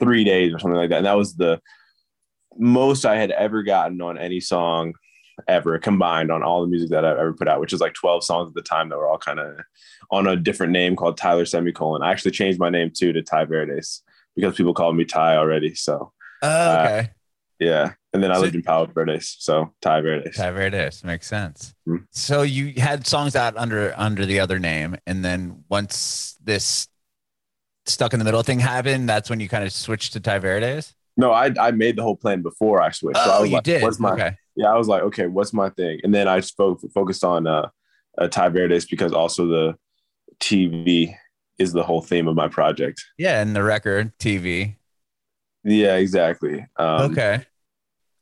three 0.00 0.24
days 0.24 0.52
or 0.54 0.58
something 0.58 0.76
like 0.76 0.90
that. 0.90 0.98
And 0.98 1.06
that 1.06 1.16
was 1.16 1.34
the 1.36 1.60
most 2.58 3.04
I 3.04 3.16
had 3.16 3.30
ever 3.30 3.62
gotten 3.62 4.00
on 4.00 4.18
any 4.18 4.40
song 4.40 4.94
ever 5.48 5.78
combined 5.78 6.30
on 6.30 6.42
all 6.42 6.62
the 6.62 6.66
music 6.66 6.88
that 6.90 7.04
I've 7.04 7.18
ever 7.18 7.34
put 7.34 7.46
out, 7.48 7.60
which 7.60 7.72
is 7.74 7.80
like 7.80 7.92
12 7.94 8.24
songs 8.24 8.48
at 8.48 8.54
the 8.54 8.62
time 8.62 8.88
that 8.88 8.96
were 8.96 9.08
all 9.08 9.18
kind 9.18 9.38
of 9.38 9.58
on 10.10 10.26
a 10.26 10.36
different 10.36 10.72
name 10.72 10.96
called 10.96 11.18
Tyler 11.18 11.44
Semicolon. 11.44 12.02
I 12.02 12.10
actually 12.10 12.30
changed 12.30 12.58
my 12.58 12.70
name 12.70 12.90
too 12.94 13.12
to 13.12 13.22
Tai 13.22 13.44
Verdes 13.44 14.02
because 14.34 14.54
people 14.56 14.72
called 14.72 14.96
me 14.96 15.04
Ty 15.04 15.36
already. 15.36 15.74
So 15.74 16.12
oh, 16.42 16.72
okay. 16.72 17.10
yeah. 17.58 17.92
And 18.14 18.22
then 18.22 18.30
I 18.32 18.36
So- 18.36 18.40
lived 18.42 18.54
in 18.54 18.62
Palo 18.62 18.86
Verdes. 18.86 19.36
So 19.38 19.74
Tai 19.82 20.00
Verdes. 20.00 20.36
Tai 20.36 20.52
Verdes 20.52 21.04
makes 21.04 21.26
sense. 21.26 21.74
Hmm. 21.84 21.96
So 22.12 22.40
you 22.40 22.80
had 22.80 23.06
songs 23.06 23.36
out 23.36 23.58
under 23.58 23.92
under 23.98 24.24
the 24.24 24.40
other 24.40 24.58
name, 24.58 24.96
and 25.06 25.22
then 25.22 25.64
once 25.68 26.34
this 26.42 26.88
stuck 27.88 28.12
in 28.12 28.18
the 28.18 28.24
middle 28.24 28.42
thing 28.42 28.58
happened, 28.60 29.08
that's 29.08 29.30
when 29.30 29.40
you 29.40 29.48
kind 29.48 29.64
of 29.64 29.72
switched 29.72 30.12
to 30.14 30.20
Tai 30.20 30.38
Verdes? 30.40 30.94
No, 31.16 31.32
I, 31.32 31.52
I 31.58 31.70
made 31.70 31.96
the 31.96 32.02
whole 32.02 32.16
plan 32.16 32.42
before 32.42 32.82
I 32.82 32.90
switched. 32.90 33.18
So 33.18 33.30
I 33.30 33.36
Oh, 33.38 33.40
was 33.42 33.50
you 33.50 33.56
like, 33.56 33.64
did. 33.64 33.82
What's 33.82 33.98
my, 33.98 34.12
okay. 34.12 34.36
yeah, 34.54 34.72
I 34.72 34.76
was 34.76 34.88
like, 34.88 35.02
okay, 35.04 35.26
what's 35.26 35.52
my 35.52 35.70
thing? 35.70 36.00
And 36.04 36.14
then 36.14 36.28
I 36.28 36.40
spoke 36.40 36.80
focused 36.92 37.24
on 37.24 37.46
uh, 37.46 37.68
uh 38.18 38.28
because 38.90 39.12
also 39.12 39.46
the 39.46 39.76
TV 40.40 41.14
is 41.58 41.72
the 41.72 41.82
whole 41.82 42.02
theme 42.02 42.28
of 42.28 42.36
my 42.36 42.48
project. 42.48 43.02
Yeah, 43.16 43.40
and 43.40 43.56
the 43.56 43.62
record, 43.62 44.12
TV. 44.18 44.76
Yeah, 45.64 45.96
exactly. 45.96 46.66
Um, 46.76 47.12
okay. 47.12 47.46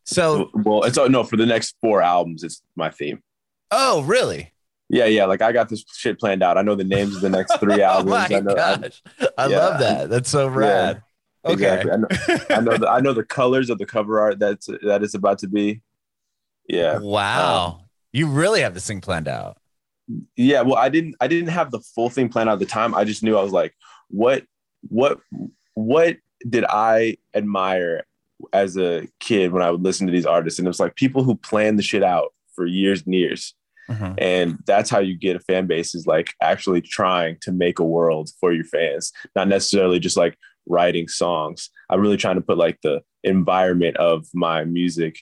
So, 0.04 0.50
Well, 0.54 0.84
it's 0.84 0.98
oh, 0.98 1.08
no 1.08 1.24
for 1.24 1.36
the 1.36 1.46
next 1.46 1.76
four 1.80 2.00
albums. 2.00 2.44
It's 2.44 2.62
my 2.76 2.90
theme. 2.90 3.22
oh, 3.70 4.02
really? 4.02 4.53
Yeah, 4.90 5.06
yeah. 5.06 5.24
Like 5.24 5.42
I 5.42 5.52
got 5.52 5.68
this 5.68 5.84
shit 5.94 6.18
planned 6.20 6.42
out. 6.42 6.58
I 6.58 6.62
know 6.62 6.74
the 6.74 6.84
names 6.84 7.16
of 7.16 7.22
the 7.22 7.30
next 7.30 7.58
three 7.58 7.82
oh 7.82 7.86
albums. 7.86 8.10
my 8.10 8.36
I 8.36 8.40
know, 8.40 8.54
gosh, 8.54 9.02
I 9.38 9.46
Yeah. 9.46 9.56
love 9.58 9.80
that. 9.80 10.10
That's 10.10 10.30
so 10.30 10.46
rad. 10.48 11.02
Okay. 11.44 11.80
Exactly. 11.82 11.90
I 11.92 11.96
know, 11.96 12.06
I 12.50 12.60
know 12.60 12.76
the 12.78 12.88
I 12.88 13.00
know 13.00 13.12
the 13.12 13.24
colors 13.24 13.70
of 13.70 13.78
the 13.78 13.86
cover 13.86 14.18
art 14.20 14.38
that's 14.38 14.66
that 14.66 15.02
it's 15.02 15.14
about 15.14 15.38
to 15.40 15.48
be. 15.48 15.82
Yeah. 16.68 16.98
Wow. 16.98 17.66
Um, 17.66 17.80
you 18.12 18.26
really 18.28 18.60
have 18.60 18.74
this 18.74 18.86
thing 18.86 19.00
planned 19.00 19.28
out. 19.28 19.58
Yeah. 20.36 20.62
Well, 20.62 20.76
I 20.76 20.88
didn't 20.88 21.16
I 21.20 21.26
didn't 21.28 21.48
have 21.50 21.70
the 21.70 21.80
full 21.80 22.08
thing 22.10 22.28
planned 22.28 22.48
out 22.48 22.54
at 22.54 22.58
the 22.60 22.66
time. 22.66 22.94
I 22.94 23.04
just 23.04 23.22
knew 23.22 23.36
I 23.36 23.42
was 23.42 23.52
like, 23.52 23.74
what 24.08 24.44
what 24.88 25.18
what 25.74 26.16
did 26.48 26.64
I 26.68 27.16
admire 27.34 28.04
as 28.52 28.76
a 28.76 29.06
kid 29.20 29.52
when 29.52 29.62
I 29.62 29.70
would 29.70 29.82
listen 29.82 30.06
to 30.06 30.12
these 30.12 30.26
artists? 30.26 30.58
And 30.58 30.66
it 30.66 30.70
was 30.70 30.80
like 30.80 30.94
people 30.94 31.24
who 31.24 31.34
plan 31.36 31.76
the 31.76 31.82
shit 31.82 32.02
out 32.02 32.32
for 32.54 32.66
years 32.66 33.02
and 33.04 33.14
years. 33.14 33.54
Mhm. 33.90 34.14
and 34.18 34.58
that's 34.66 34.88
how 34.90 34.98
you 34.98 35.16
get 35.16 35.36
a 35.36 35.40
fan 35.40 35.66
base 35.66 35.94
is 35.94 36.06
like 36.06 36.32
actually 36.40 36.80
trying 36.80 37.36
to 37.42 37.52
make 37.52 37.78
a 37.78 37.84
world 37.84 38.30
for 38.40 38.52
your 38.52 38.64
fans 38.64 39.12
not 39.36 39.48
necessarily 39.48 39.98
just 39.98 40.16
like 40.16 40.36
writing 40.66 41.06
songs 41.08 41.68
i'm 41.90 42.00
really 42.00 42.16
trying 42.16 42.36
to 42.36 42.40
put 42.40 42.56
like 42.56 42.78
the 42.82 43.02
environment 43.24 43.96
of 43.98 44.26
my 44.34 44.64
music 44.64 45.18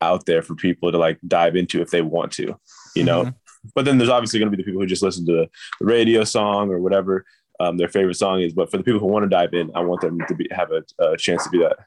out 0.00 0.26
there 0.26 0.42
for 0.42 0.54
people 0.54 0.92
to 0.92 0.98
like 0.98 1.18
dive 1.26 1.56
into 1.56 1.80
if 1.82 1.90
they 1.90 2.02
want 2.02 2.30
to, 2.30 2.54
you 2.94 3.02
know. 3.02 3.24
Mhm. 3.24 3.34
But 3.74 3.84
then 3.84 3.98
there's 3.98 4.08
obviously 4.10 4.38
going 4.38 4.48
to 4.50 4.56
be 4.56 4.62
the 4.62 4.64
people 4.64 4.80
who 4.80 4.86
just 4.86 5.02
listen 5.02 5.26
to 5.26 5.32
the, 5.32 5.48
the 5.80 5.86
radio 5.86 6.22
song 6.22 6.70
or 6.70 6.78
whatever 6.78 7.24
um, 7.58 7.78
their 7.78 7.88
favorite 7.88 8.14
song 8.14 8.40
is. 8.40 8.52
But 8.52 8.70
for 8.70 8.76
the 8.76 8.84
people 8.84 9.00
who 9.00 9.06
want 9.06 9.24
to 9.24 9.28
dive 9.28 9.54
in, 9.54 9.72
I 9.74 9.80
want 9.80 10.00
them 10.00 10.18
to 10.28 10.34
be 10.36 10.46
have 10.52 10.70
a, 10.70 10.84
a 11.04 11.16
chance 11.16 11.42
to 11.44 11.50
do 11.50 11.58
that. 11.60 11.78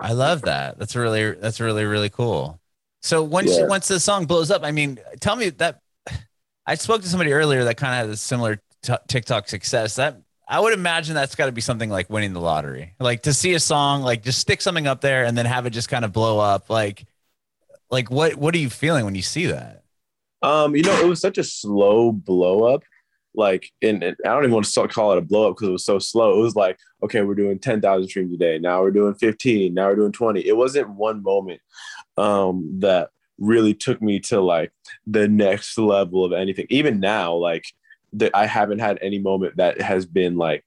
I 0.00 0.12
love 0.12 0.42
that. 0.42 0.78
That's 0.80 0.96
really 0.96 1.32
that's 1.34 1.60
really 1.60 1.84
really 1.84 2.10
cool. 2.10 2.58
So 3.02 3.22
once 3.22 3.50
Yeah. 3.58 3.66
once 3.66 3.88
the 3.88 3.98
song 4.00 4.26
blows 4.26 4.50
up, 4.50 4.62
I 4.64 4.70
mean, 4.70 4.98
tell 5.20 5.36
me 5.36 5.50
that 5.50 5.80
I 6.66 6.76
spoke 6.76 7.02
to 7.02 7.08
somebody 7.08 7.32
earlier 7.32 7.64
that 7.64 7.76
kind 7.76 7.92
of 7.94 8.06
had 8.06 8.10
a 8.14 8.16
similar 8.16 8.60
t- 8.82 8.94
TikTok 9.08 9.48
success. 9.48 9.96
That 9.96 10.20
I 10.48 10.60
would 10.60 10.72
imagine 10.72 11.14
that's 11.14 11.34
got 11.34 11.46
to 11.46 11.52
be 11.52 11.60
something 11.60 11.90
like 11.90 12.08
winning 12.10 12.32
the 12.32 12.40
lottery. 12.40 12.94
Like 13.00 13.22
to 13.22 13.32
see 13.32 13.54
a 13.54 13.60
song, 13.60 14.02
like 14.02 14.22
just 14.22 14.38
stick 14.38 14.60
something 14.60 14.86
up 14.86 15.00
there 15.00 15.24
and 15.24 15.36
then 15.36 15.46
have 15.46 15.66
it 15.66 15.70
just 15.70 15.88
kind 15.88 16.04
of 16.04 16.12
blow 16.12 16.38
up. 16.38 16.70
Like, 16.70 17.04
like 17.90 18.10
what 18.10 18.36
what 18.36 18.54
are 18.54 18.58
you 18.58 18.70
feeling 18.70 19.04
when 19.04 19.14
you 19.16 19.22
see 19.22 19.46
that? 19.46 19.82
Um, 20.42 20.74
you 20.76 20.82
know, 20.82 21.00
it 21.00 21.06
was 21.06 21.20
such 21.20 21.38
a 21.38 21.44
slow 21.44 22.12
blow 22.12 22.72
up. 22.72 22.82
Like, 23.34 23.70
and, 23.80 24.02
and 24.02 24.16
I 24.26 24.28
don't 24.28 24.42
even 24.44 24.52
want 24.54 24.66
to 24.66 24.88
call 24.88 25.12
it 25.12 25.18
a 25.18 25.22
blow 25.22 25.48
up 25.50 25.56
because 25.56 25.68
it 25.68 25.72
was 25.72 25.84
so 25.86 25.98
slow. 25.98 26.38
It 26.38 26.42
was 26.42 26.54
like, 26.54 26.76
okay, 27.02 27.22
we're 27.22 27.34
doing 27.34 27.58
10,000 27.58 28.06
streams 28.08 28.34
a 28.34 28.36
day. 28.36 28.58
Now 28.58 28.82
we're 28.82 28.90
doing 28.90 29.14
15. 29.14 29.72
Now 29.72 29.88
we're 29.88 29.96
doing 29.96 30.12
20. 30.12 30.46
It 30.46 30.56
wasn't 30.56 30.90
one 30.90 31.22
moment 31.22 31.60
um, 32.22 32.78
that 32.80 33.10
really 33.38 33.74
took 33.74 34.00
me 34.00 34.20
to 34.20 34.40
like 34.40 34.72
the 35.06 35.26
next 35.26 35.76
level 35.76 36.24
of 36.24 36.32
anything. 36.32 36.66
Even 36.70 37.00
now, 37.00 37.34
like, 37.34 37.64
the, 38.12 38.34
I 38.36 38.46
haven't 38.46 38.78
had 38.78 38.98
any 39.02 39.18
moment 39.18 39.56
that 39.56 39.80
has 39.80 40.06
been 40.06 40.36
like 40.36 40.64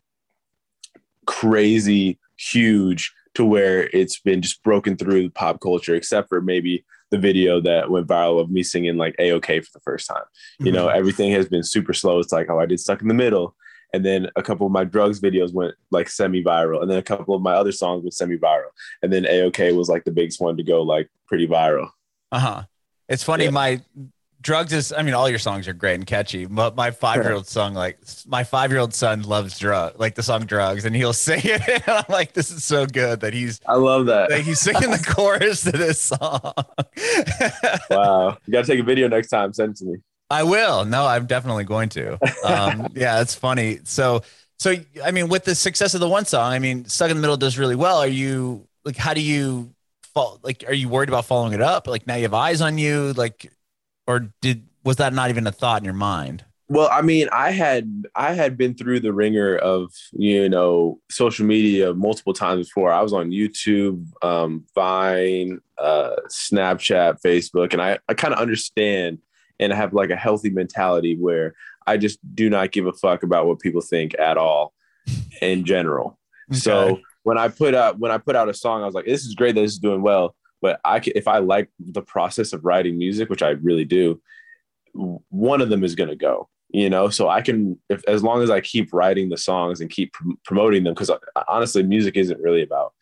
crazy 1.26 2.20
huge 2.38 3.14
to 3.36 3.46
where 3.46 3.90
it's 3.94 4.20
been 4.20 4.42
just 4.42 4.64
broken 4.64 4.98
through 4.98 5.30
pop 5.30 5.62
culture, 5.62 5.96
except 5.96 6.28
for 6.30 6.42
maybe 6.42 6.84
the 7.12 7.18
video 7.18 7.62
that 7.62 7.90
went 7.90 8.08
viral 8.08 8.42
of 8.42 8.50
me 8.50 8.64
singing 8.64 8.98
like 8.98 9.16
A-O-K 9.20 9.62
for 9.62 9.70
the 9.74 9.80
first 9.82 10.08
time. 10.08 10.24
You 10.60 10.72
know, 10.72 10.88
everything 10.88 11.32
has 11.32 11.48
been 11.48 11.64
super 11.64 11.94
slow. 11.94 12.20
It's 12.20 12.32
like, 12.32 12.50
oh, 12.50 12.60
I 12.60 12.66
did 12.66 12.80
stuck 12.80 13.02
in 13.02 13.08
the 13.08 13.14
middle. 13.14 13.56
And 13.94 14.06
then 14.06 14.30
a 14.36 14.44
couple 14.44 14.66
of 14.66 14.72
my 14.74 14.84
drugs 14.84 15.22
videos 15.22 15.54
went 15.54 15.76
like 15.92 16.10
semi-viral. 16.10 16.82
And 16.82 16.92
then 16.92 16.98
a 16.98 17.04
couple 17.04 17.36
of 17.36 17.42
my 17.42 17.54
other 17.54 17.72
songs 17.72 18.04
went 18.04 18.14
semi-viral. 18.14 18.70
And 19.02 19.12
then 19.12 19.26
A-O-K 19.26 19.72
was 19.74 19.90
like 19.90 20.04
the 20.04 20.12
biggest 20.12 20.42
one 20.42 20.58
to 20.58 20.64
go 20.64 20.82
like 20.82 21.10
pretty 21.28 21.48
viral. 21.48 21.90
Uh 22.32 22.40
huh. 22.40 22.64
It's 23.08 23.24
funny. 23.24 23.46
Yeah. 23.46 23.52
My 23.52 23.82
drugs 24.46 24.72
is. 24.74 24.94
I 24.94 25.02
mean, 25.02 25.14
all 25.14 25.30
your 25.30 25.40
songs 25.40 25.68
are 25.68 25.74
great 25.74 25.96
and 25.96 26.06
catchy. 26.06 26.46
But 26.46 26.76
my 26.76 26.92
five 26.92 27.24
year 27.24 27.34
old 27.34 27.48
song, 27.58 27.74
like 27.74 28.00
my 28.28 28.44
five 28.44 28.72
year 28.72 28.80
old 28.80 28.94
son, 28.94 29.24
loves 29.24 29.60
drug, 29.60 30.00
like 30.00 30.16
the 30.16 30.24
song 30.24 30.46
"Drugs," 30.46 30.86
and 30.86 30.96
he'll 30.96 31.14
sing 31.28 31.42
it. 31.44 31.62
And 31.68 31.84
I'm 31.88 32.06
like, 32.08 32.34
this 32.34 32.52
is 32.52 32.64
so 32.64 32.86
good 32.86 33.20
that 33.22 33.34
he's 33.34 33.60
I 33.68 33.76
love 33.76 34.06
that. 34.06 34.30
that 34.30 34.42
he's 34.42 34.60
singing 34.60 34.92
the 34.92 35.06
chorus 35.16 35.64
to 35.64 35.72
this 35.72 36.00
song. 36.00 36.54
wow. 37.90 38.38
You 38.46 38.54
got 38.54 38.66
to 38.66 38.72
take 38.72 38.80
a 38.80 38.84
video 38.84 39.08
next 39.08 39.28
time. 39.28 39.52
Send 39.54 39.72
it 39.72 39.78
to 39.78 39.86
me. 39.86 39.98
I 40.30 40.44
will. 40.44 40.86
No, 40.86 41.06
I'm 41.06 41.26
definitely 41.28 41.66
going 41.66 41.90
to. 41.90 42.18
Um, 42.44 42.88
yeah, 42.96 43.22
it's 43.22 43.36
funny. 43.36 43.80
So, 43.84 44.24
so 44.58 44.74
I 45.04 45.12
mean, 45.12 45.30
with 45.30 45.46
the 45.46 45.56
success 45.56 45.94
of 45.94 46.00
the 46.00 46.10
one 46.10 46.26
song, 46.26 46.52
I 46.52 46.60
mean, 46.60 46.86
"Stuck 46.86 47.10
in 47.12 47.18
the 47.18 47.22
Middle" 47.22 47.38
does 47.38 47.58
really 47.58 47.76
well. 47.76 47.98
Are 47.98 48.08
you 48.08 48.68
like, 48.84 48.98
how 48.98 49.14
do 49.14 49.22
you 49.22 49.74
fall? 50.14 50.40
Like, 50.44 50.64
are 50.68 50.74
you 50.74 50.90
worried 50.90 51.10
about 51.10 51.26
following 51.26 51.54
it 51.54 51.62
up? 51.62 51.88
Like 51.88 52.08
now 52.08 52.16
you 52.16 52.24
have 52.24 52.34
eyes 52.34 52.62
on 52.62 52.78
you, 52.78 53.14
like, 53.14 53.52
or 54.08 54.32
did 54.42 54.66
was 54.84 54.98
that 54.98 55.14
not 55.14 55.30
even 55.30 55.46
a 55.48 55.52
thought 55.52 55.82
in 55.82 55.86
your 55.86 55.94
mind? 55.94 56.44
Well, 56.68 56.90
I 56.92 57.04
mean, 57.04 57.28
I 57.32 57.52
had 57.52 58.06
I 58.16 58.34
had 58.34 58.58
been 58.58 58.74
through 58.74 59.02
the 59.02 59.14
ringer 59.14 59.56
of 59.56 59.92
you 60.14 60.50
know 60.50 61.00
social 61.12 61.46
media 61.46 61.94
multiple 61.94 62.34
times 62.34 62.68
before. 62.68 62.92
I 62.92 63.02
was 63.02 63.14
on 63.14 63.30
YouTube, 63.30 64.08
um, 64.24 64.66
Vine, 64.74 65.60
uh, 65.78 66.16
Snapchat, 66.28 67.22
Facebook, 67.24 67.74
and 67.74 67.82
I 67.82 68.00
I 68.10 68.16
kind 68.16 68.34
of 68.34 68.40
understand 68.40 69.20
and 69.60 69.74
have 69.74 69.94
like 69.94 70.10
a 70.10 70.16
healthy 70.16 70.50
mentality 70.50 71.16
where 71.16 71.56
I 71.88 71.98
just 71.98 72.20
do 72.36 72.50
not 72.50 72.72
give 72.72 72.88
a 72.88 72.94
fuck 72.94 73.24
about 73.24 73.48
what 73.48 73.60
people 73.60 73.82
think 73.82 74.18
at 74.20 74.38
all 74.38 74.74
in 75.42 75.66
general. 75.66 76.18
So 76.52 77.00
when 77.24 77.38
I 77.38 77.48
put 77.48 77.74
out 77.74 78.00
when 78.00 78.12
I 78.12 78.18
put 78.18 78.36
out 78.36 78.50
a 78.50 78.54
song, 78.54 78.84
I 78.84 78.86
was 78.86 78.96
like, 78.96 79.06
this 79.06 79.26
is 79.26 79.36
great 79.36 79.56
that 79.56 79.62
this 79.62 79.74
is 79.74 79.80
doing 79.80 80.02
well. 80.02 80.36
But 80.62 80.80
I 80.84 81.00
can, 81.00 81.14
if 81.16 81.28
I 81.28 81.40
like 81.40 81.70
the 81.80 82.02
process 82.02 82.54
of 82.54 82.66
writing 82.66 82.98
music, 82.98 83.30
which 83.30 83.44
I 83.44 83.50
really 83.50 83.86
do, 83.86 84.22
one 84.94 85.62
of 85.62 85.70
them 85.70 85.84
is 85.84 85.96
going 85.96 86.10
to 86.10 86.16
go. 86.16 86.50
You 86.70 86.90
know, 86.90 87.10
so 87.10 87.30
I 87.30 87.42
can 87.42 87.80
if 87.90 88.04
as 88.08 88.24
long 88.24 88.42
as 88.42 88.50
I 88.50 88.60
keep 88.60 88.92
writing 88.94 89.30
the 89.30 89.38
songs 89.38 89.80
and 89.80 89.90
keep 89.90 90.12
prom- 90.14 90.40
promoting 90.44 90.84
them, 90.84 90.94
because 90.94 91.10
uh, 91.10 91.20
honestly, 91.48 91.84
music 91.84 92.18
isn't 92.18 92.42
really 92.42 92.64
about 92.64 92.94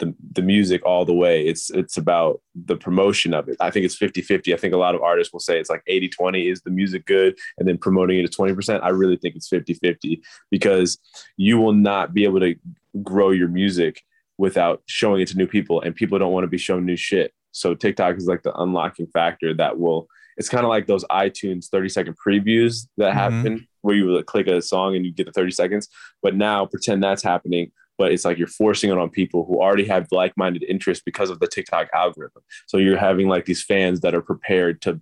the, 0.00 0.12
the 0.32 0.42
music 0.42 0.84
all 0.84 1.04
the 1.04 1.14
way. 1.14 1.46
It's 1.46 1.70
it's 1.70 1.96
about 1.96 2.40
the 2.54 2.76
promotion 2.76 3.32
of 3.32 3.48
it. 3.48 3.56
I 3.60 3.70
think 3.70 3.84
it's 3.86 3.96
50-50. 3.96 4.52
I 4.52 4.56
think 4.56 4.74
a 4.74 4.78
lot 4.78 4.94
of 4.96 5.02
artists 5.02 5.32
will 5.32 5.40
say 5.40 5.60
it's 5.60 5.70
like 5.70 5.84
80-20 5.88 6.50
is 6.50 6.62
the 6.62 6.70
music 6.70 7.06
good 7.06 7.38
and 7.58 7.68
then 7.68 7.78
promoting 7.78 8.18
it 8.18 8.30
to 8.30 8.36
20%. 8.36 8.80
I 8.82 8.88
really 8.88 9.16
think 9.16 9.36
it's 9.36 9.48
50-50 9.48 10.20
because 10.50 10.98
you 11.36 11.58
will 11.58 11.72
not 11.72 12.12
be 12.12 12.24
able 12.24 12.40
to 12.40 12.56
grow 13.02 13.30
your 13.30 13.48
music 13.48 14.02
without 14.38 14.82
showing 14.86 15.20
it 15.20 15.28
to 15.28 15.36
new 15.36 15.46
people 15.46 15.80
and 15.82 15.94
people 15.94 16.18
don't 16.18 16.32
want 16.32 16.44
to 16.44 16.48
be 16.48 16.58
shown 16.58 16.84
new 16.84 16.96
shit. 16.96 17.32
So 17.52 17.74
TikTok 17.74 18.16
is 18.16 18.26
like 18.26 18.42
the 18.42 18.54
unlocking 18.58 19.06
factor 19.06 19.54
that 19.54 19.78
will 19.78 20.08
it's 20.36 20.48
kind 20.48 20.64
of 20.64 20.70
like 20.70 20.86
those 20.86 21.04
iTunes 21.10 21.68
30 21.68 21.88
second 21.90 22.16
previews 22.26 22.86
that 22.96 23.12
Mhm. 23.12 23.14
happen 23.14 23.68
where 23.82 23.94
you 23.94 24.22
click 24.24 24.46
a 24.46 24.62
song 24.62 24.96
and 24.96 25.04
you 25.04 25.12
get 25.12 25.26
the 25.26 25.32
30 25.32 25.50
seconds. 25.50 25.88
But 26.22 26.34
now 26.34 26.64
pretend 26.64 27.02
that's 27.02 27.22
happening, 27.22 27.72
but 28.00 28.12
it's 28.12 28.24
like 28.24 28.38
you're 28.38 28.48
forcing 28.48 28.88
it 28.88 28.96
on 28.96 29.10
people 29.10 29.44
who 29.44 29.60
already 29.60 29.84
have 29.84 30.08
like 30.10 30.34
minded 30.34 30.62
interests 30.62 31.02
because 31.04 31.28
of 31.28 31.38
the 31.38 31.46
TikTok 31.46 31.88
algorithm. 31.92 32.40
So 32.64 32.78
you're 32.78 32.96
having 32.96 33.28
like 33.28 33.44
these 33.44 33.62
fans 33.62 34.00
that 34.00 34.14
are 34.14 34.22
prepared 34.22 34.80
to 34.82 34.98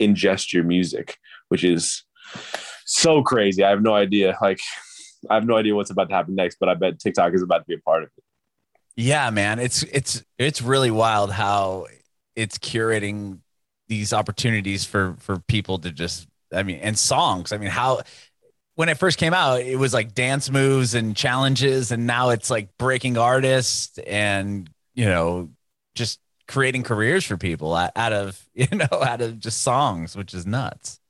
ingest 0.00 0.52
your 0.52 0.62
music, 0.62 1.18
which 1.48 1.64
is 1.64 2.04
so 2.84 3.20
crazy. 3.24 3.64
I 3.64 3.70
have 3.70 3.82
no 3.82 3.96
idea. 3.96 4.38
Like, 4.40 4.60
I 5.28 5.34
have 5.34 5.44
no 5.44 5.56
idea 5.56 5.74
what's 5.74 5.90
about 5.90 6.08
to 6.10 6.14
happen 6.14 6.36
next, 6.36 6.58
but 6.60 6.68
I 6.68 6.74
bet 6.74 7.00
TikTok 7.00 7.34
is 7.34 7.42
about 7.42 7.58
to 7.58 7.64
be 7.64 7.74
a 7.74 7.80
part 7.80 8.04
of 8.04 8.10
it. 8.16 8.24
Yeah, 8.94 9.30
man, 9.30 9.58
it's 9.58 9.82
it's 9.82 10.22
it's 10.38 10.62
really 10.62 10.92
wild 10.92 11.32
how 11.32 11.88
it's 12.36 12.58
curating 12.58 13.40
these 13.88 14.12
opportunities 14.12 14.84
for 14.84 15.16
for 15.18 15.40
people 15.48 15.80
to 15.80 15.90
just 15.90 16.28
I 16.52 16.62
mean 16.62 16.78
and 16.78 16.96
songs. 16.96 17.50
I 17.50 17.56
mean, 17.56 17.70
how 17.70 18.02
when 18.76 18.88
it 18.88 18.98
first 18.98 19.18
came 19.18 19.34
out, 19.34 19.60
it 19.60 19.76
was 19.76 19.94
like 19.94 20.14
dance 20.14 20.50
moves 20.50 20.94
and 20.94 21.16
challenges 21.16 21.92
and 21.92 22.06
now 22.06 22.30
it's 22.30 22.50
like 22.50 22.76
breaking 22.78 23.16
artists 23.16 23.98
and 23.98 24.68
you 24.94 25.04
know 25.04 25.50
just 25.94 26.20
creating 26.46 26.82
careers 26.82 27.24
for 27.24 27.36
people 27.36 27.74
out 27.74 28.12
of 28.12 28.44
you 28.54 28.68
know 28.72 29.02
out 29.02 29.20
of 29.20 29.38
just 29.38 29.62
songs, 29.62 30.16
which 30.16 30.34
is 30.34 30.46
nuts. 30.46 31.00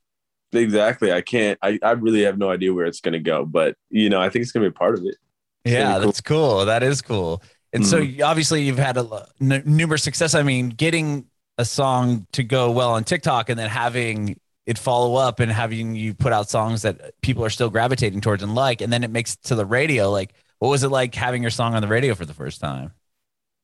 Exactly. 0.55 1.13
I 1.13 1.21
can't, 1.21 1.59
I, 1.63 1.79
I 1.83 1.93
really 1.93 2.23
have 2.23 2.39
no 2.39 2.51
idea 2.51 2.73
where 2.73 2.87
it's 2.87 3.01
going 3.01 3.13
to 3.13 3.19
go, 3.19 3.45
but, 3.45 3.77
you 3.91 4.09
know, 4.09 4.21
I 4.21 4.29
think 4.31 4.43
it's 4.43 4.53
going 4.53 4.65
to 4.65 4.71
be 4.71 4.75
a 4.75 4.79
part 4.79 4.95
of 4.95 5.05
it. 5.05 5.17
Yeah, 5.65 5.93
cool. 5.95 6.01
that's 6.01 6.21
cool. 6.21 6.65
That 6.67 6.83
is 6.83 7.03
cool. 7.03 7.43
And 7.73 7.85
so 7.85 8.01
mm-hmm. 8.01 8.23
obviously 8.23 8.63
you've 8.63 8.79
had 8.79 8.97
a 8.97 9.27
n- 9.41 9.63
numerous 9.67 10.03
success. 10.03 10.35
I 10.35 10.43
mean, 10.43 10.69
getting 10.69 11.27
a 11.59 11.65
song 11.65 12.27
to 12.33 12.45
go 12.45 12.71
well 12.71 12.93
on 12.93 13.05
TikTok 13.05 13.49
and 13.49 13.59
then 13.59 13.69
having 13.69 14.39
it 14.67 14.79
follow 14.79 15.17
up 15.17 15.41
and 15.41 15.53
having 15.53 15.95
you 15.95 16.15
put 16.15 16.33
out 16.33 16.49
songs 16.49 16.83
that 16.83 17.21
people 17.21 17.45
are 17.45 17.51
still 17.51 17.71
gravitating 17.71 18.21
towards 18.21 18.43
and 18.43 18.55
like, 18.55 18.81
and 18.81 18.93
then 18.93 19.05
it 19.05 19.11
makes 19.11 19.35
it 19.35 19.43
to 19.45 19.55
the 19.55 19.67
radio. 19.67 20.11
Like, 20.11 20.35
what 20.59 20.69
was 20.69 20.83
it 20.83 20.89
like 20.89 21.15
having 21.15 21.43
your 21.43 21.51
song 21.51 21.75
on 21.75 21.83
the 21.83 21.89
radio 21.89 22.15
for 22.15 22.25
the 22.25 22.35
first 22.35 22.61
time? 22.61 22.93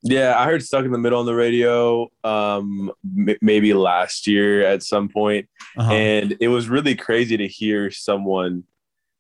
Yeah, 0.03 0.39
I 0.39 0.47
heard 0.47 0.63
Stuck 0.63 0.85
in 0.85 0.93
the 0.93 0.99
Middle 0.99 1.21
on 1.21 1.27
the 1.27 1.35
radio 1.35 2.09
um, 2.25 2.91
m- 3.05 3.37
maybe 3.43 3.75
last 3.75 4.27
year 4.27 4.65
at 4.65 4.83
some 4.83 5.09
point. 5.09 5.49
Uh-huh. 5.77 5.93
and 5.93 6.37
it 6.41 6.49
was 6.49 6.69
really 6.69 6.95
crazy 6.95 7.37
to 7.37 7.47
hear 7.47 7.91
someone, 7.91 8.65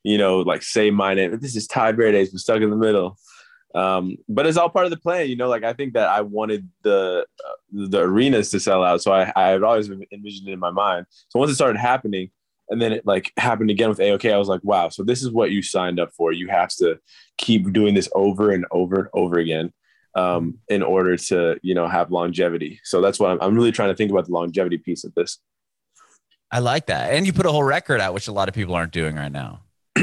you 0.02 0.18
know, 0.18 0.38
like 0.38 0.62
say 0.62 0.90
my 0.90 1.14
name. 1.14 1.38
This 1.38 1.54
is 1.54 1.66
Tai 1.66 1.92
Verdes, 1.92 2.30
but 2.30 2.40
stuck 2.40 2.62
in 2.62 2.70
the 2.70 2.76
middle. 2.76 3.18
Um, 3.74 4.16
but 4.28 4.46
it's 4.46 4.56
all 4.56 4.68
part 4.68 4.84
of 4.84 4.90
the 4.90 4.96
plan, 4.96 5.28
you 5.28 5.36
know. 5.36 5.48
Like 5.48 5.62
I 5.62 5.72
think 5.72 5.94
that 5.94 6.08
I 6.08 6.22
wanted 6.22 6.68
the 6.82 7.26
uh, 7.46 7.52
the 7.88 8.00
arenas 8.00 8.50
to 8.50 8.60
sell 8.60 8.82
out, 8.82 9.02
so 9.02 9.12
I 9.12 9.32
I 9.36 9.48
had 9.48 9.62
always 9.62 9.88
envisioned 9.88 10.48
it 10.48 10.52
in 10.52 10.58
my 10.58 10.70
mind. 10.70 11.06
So 11.28 11.38
once 11.38 11.52
it 11.52 11.54
started 11.54 11.78
happening, 11.78 12.30
and 12.68 12.82
then 12.82 12.92
it 12.92 13.06
like 13.06 13.32
happened 13.36 13.70
again 13.70 13.88
with 13.88 14.00
A-O-K, 14.00 14.32
I 14.32 14.38
was 14.38 14.48
like, 14.48 14.64
wow. 14.64 14.88
So 14.88 15.04
this 15.04 15.22
is 15.22 15.30
what 15.30 15.52
you 15.52 15.62
signed 15.62 16.00
up 16.00 16.12
for. 16.16 16.32
You 16.32 16.48
have 16.48 16.70
to 16.76 16.98
keep 17.38 17.72
doing 17.72 17.94
this 17.94 18.08
over 18.14 18.50
and 18.50 18.66
over 18.72 18.96
and 18.96 19.08
over 19.14 19.38
again 19.38 19.72
um, 20.16 20.58
in 20.68 20.82
order 20.82 21.16
to 21.16 21.58
you 21.62 21.74
know 21.74 21.86
have 21.86 22.10
longevity. 22.10 22.80
So 22.82 23.00
that's 23.00 23.20
what 23.20 23.30
I'm, 23.30 23.38
I'm 23.40 23.54
really 23.54 23.72
trying 23.72 23.90
to 23.90 23.96
think 23.96 24.10
about 24.10 24.26
the 24.26 24.32
longevity 24.32 24.78
piece 24.78 25.04
of 25.04 25.14
this. 25.14 25.38
I 26.50 26.58
like 26.58 26.86
that. 26.86 27.12
And 27.12 27.24
you 27.24 27.32
put 27.32 27.46
a 27.46 27.52
whole 27.52 27.62
record 27.62 28.00
out, 28.00 28.14
which 28.14 28.26
a 28.26 28.32
lot 28.32 28.48
of 28.48 28.54
people 28.56 28.74
aren't 28.74 28.92
doing 28.92 29.14
right 29.14 29.30
now. 29.30 29.60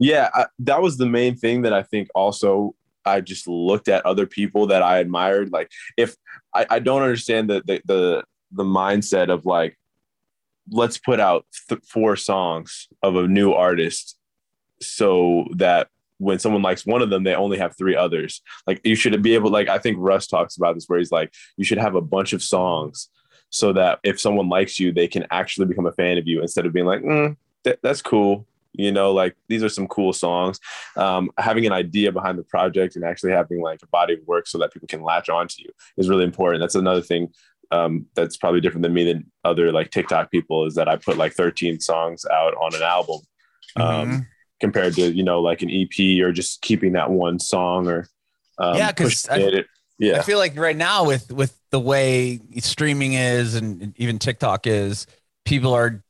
yeah 0.00 0.28
I, 0.34 0.46
that 0.60 0.82
was 0.82 0.96
the 0.96 1.06
main 1.06 1.36
thing 1.36 1.62
that 1.62 1.72
i 1.72 1.82
think 1.82 2.08
also 2.14 2.74
i 3.04 3.20
just 3.20 3.46
looked 3.46 3.88
at 3.88 4.04
other 4.06 4.26
people 4.26 4.66
that 4.66 4.82
i 4.82 4.98
admired 4.98 5.50
like 5.52 5.70
if 5.96 6.16
i, 6.54 6.66
I 6.70 6.78
don't 6.78 7.02
understand 7.02 7.50
the, 7.50 7.62
the 7.64 7.80
the 7.84 8.24
the 8.52 8.64
mindset 8.64 9.30
of 9.30 9.46
like 9.46 9.78
let's 10.70 10.98
put 10.98 11.20
out 11.20 11.46
th- 11.68 11.82
four 11.84 12.16
songs 12.16 12.88
of 13.02 13.16
a 13.16 13.28
new 13.28 13.52
artist 13.52 14.18
so 14.80 15.46
that 15.56 15.88
when 16.18 16.38
someone 16.38 16.62
likes 16.62 16.86
one 16.86 17.02
of 17.02 17.10
them, 17.10 17.24
they 17.24 17.34
only 17.34 17.58
have 17.58 17.76
three 17.76 17.96
others. 17.96 18.40
Like 18.66 18.80
you 18.84 18.94
should 18.94 19.20
be 19.22 19.34
able, 19.34 19.50
like 19.50 19.68
I 19.68 19.78
think 19.78 19.96
Russ 20.00 20.26
talks 20.26 20.56
about 20.56 20.74
this, 20.74 20.86
where 20.86 20.98
he's 20.98 21.12
like, 21.12 21.32
you 21.56 21.64
should 21.64 21.78
have 21.78 21.94
a 21.96 22.00
bunch 22.00 22.32
of 22.32 22.42
songs 22.42 23.08
so 23.50 23.72
that 23.72 23.98
if 24.02 24.20
someone 24.20 24.48
likes 24.48 24.78
you, 24.80 24.92
they 24.92 25.08
can 25.08 25.26
actually 25.30 25.66
become 25.66 25.86
a 25.86 25.92
fan 25.92 26.18
of 26.18 26.26
you 26.26 26.40
instead 26.40 26.66
of 26.66 26.72
being 26.72 26.86
like, 26.86 27.02
mm, 27.02 27.36
th- 27.64 27.78
that's 27.82 28.02
cool. 28.02 28.46
You 28.76 28.92
know, 28.92 29.12
like 29.12 29.36
these 29.48 29.62
are 29.62 29.68
some 29.68 29.86
cool 29.88 30.12
songs. 30.12 30.58
Um, 30.96 31.30
having 31.38 31.64
an 31.66 31.72
idea 31.72 32.12
behind 32.12 32.38
the 32.38 32.42
project 32.44 32.96
and 32.96 33.04
actually 33.04 33.32
having 33.32 33.60
like 33.62 33.80
a 33.82 33.86
body 33.86 34.14
of 34.14 34.20
work 34.26 34.46
so 34.46 34.58
that 34.58 34.72
people 34.72 34.88
can 34.88 35.02
latch 35.02 35.28
onto 35.28 35.62
you 35.62 35.70
is 35.96 36.08
really 36.08 36.24
important. 36.24 36.60
That's 36.60 36.74
another 36.74 37.00
thing 37.02 37.32
um, 37.70 38.06
that's 38.14 38.36
probably 38.36 38.60
different 38.60 38.82
than 38.82 38.92
me 38.92 39.04
than 39.04 39.30
other 39.44 39.72
like 39.72 39.90
TikTok 39.90 40.30
people 40.30 40.66
is 40.66 40.74
that 40.74 40.88
I 40.88 40.96
put 40.96 41.16
like 41.16 41.32
13 41.34 41.80
songs 41.80 42.24
out 42.26 42.54
on 42.54 42.74
an 42.74 42.82
album. 42.82 43.20
Um, 43.76 43.84
Mm-hmm. 43.86 44.18
compared 44.60 44.94
to 44.94 45.10
you 45.12 45.22
know 45.24 45.40
like 45.40 45.62
an 45.62 45.70
EP 45.70 46.22
or 46.22 46.30
just 46.32 46.62
keeping 46.62 46.92
that 46.92 47.10
one 47.10 47.38
song 47.40 47.88
or 47.88 48.06
um, 48.58 48.76
Yeah, 48.76 48.92
'cause 48.92 49.26
pushing 49.26 49.58
I- 49.58 49.64
yeah 49.98 50.18
I 50.18 50.22
feel 50.22 50.38
like 50.38 50.56
right 50.56 50.76
now 50.76 51.04
with 51.04 51.32
with 51.32 51.58
the 51.70 51.80
way 51.80 52.40
streaming 52.58 53.14
is 53.14 53.54
and 53.56 53.92
even 53.98 54.18
TikTok 54.20 54.66
is, 54.66 55.06
people 55.44 55.74
are 55.74 56.03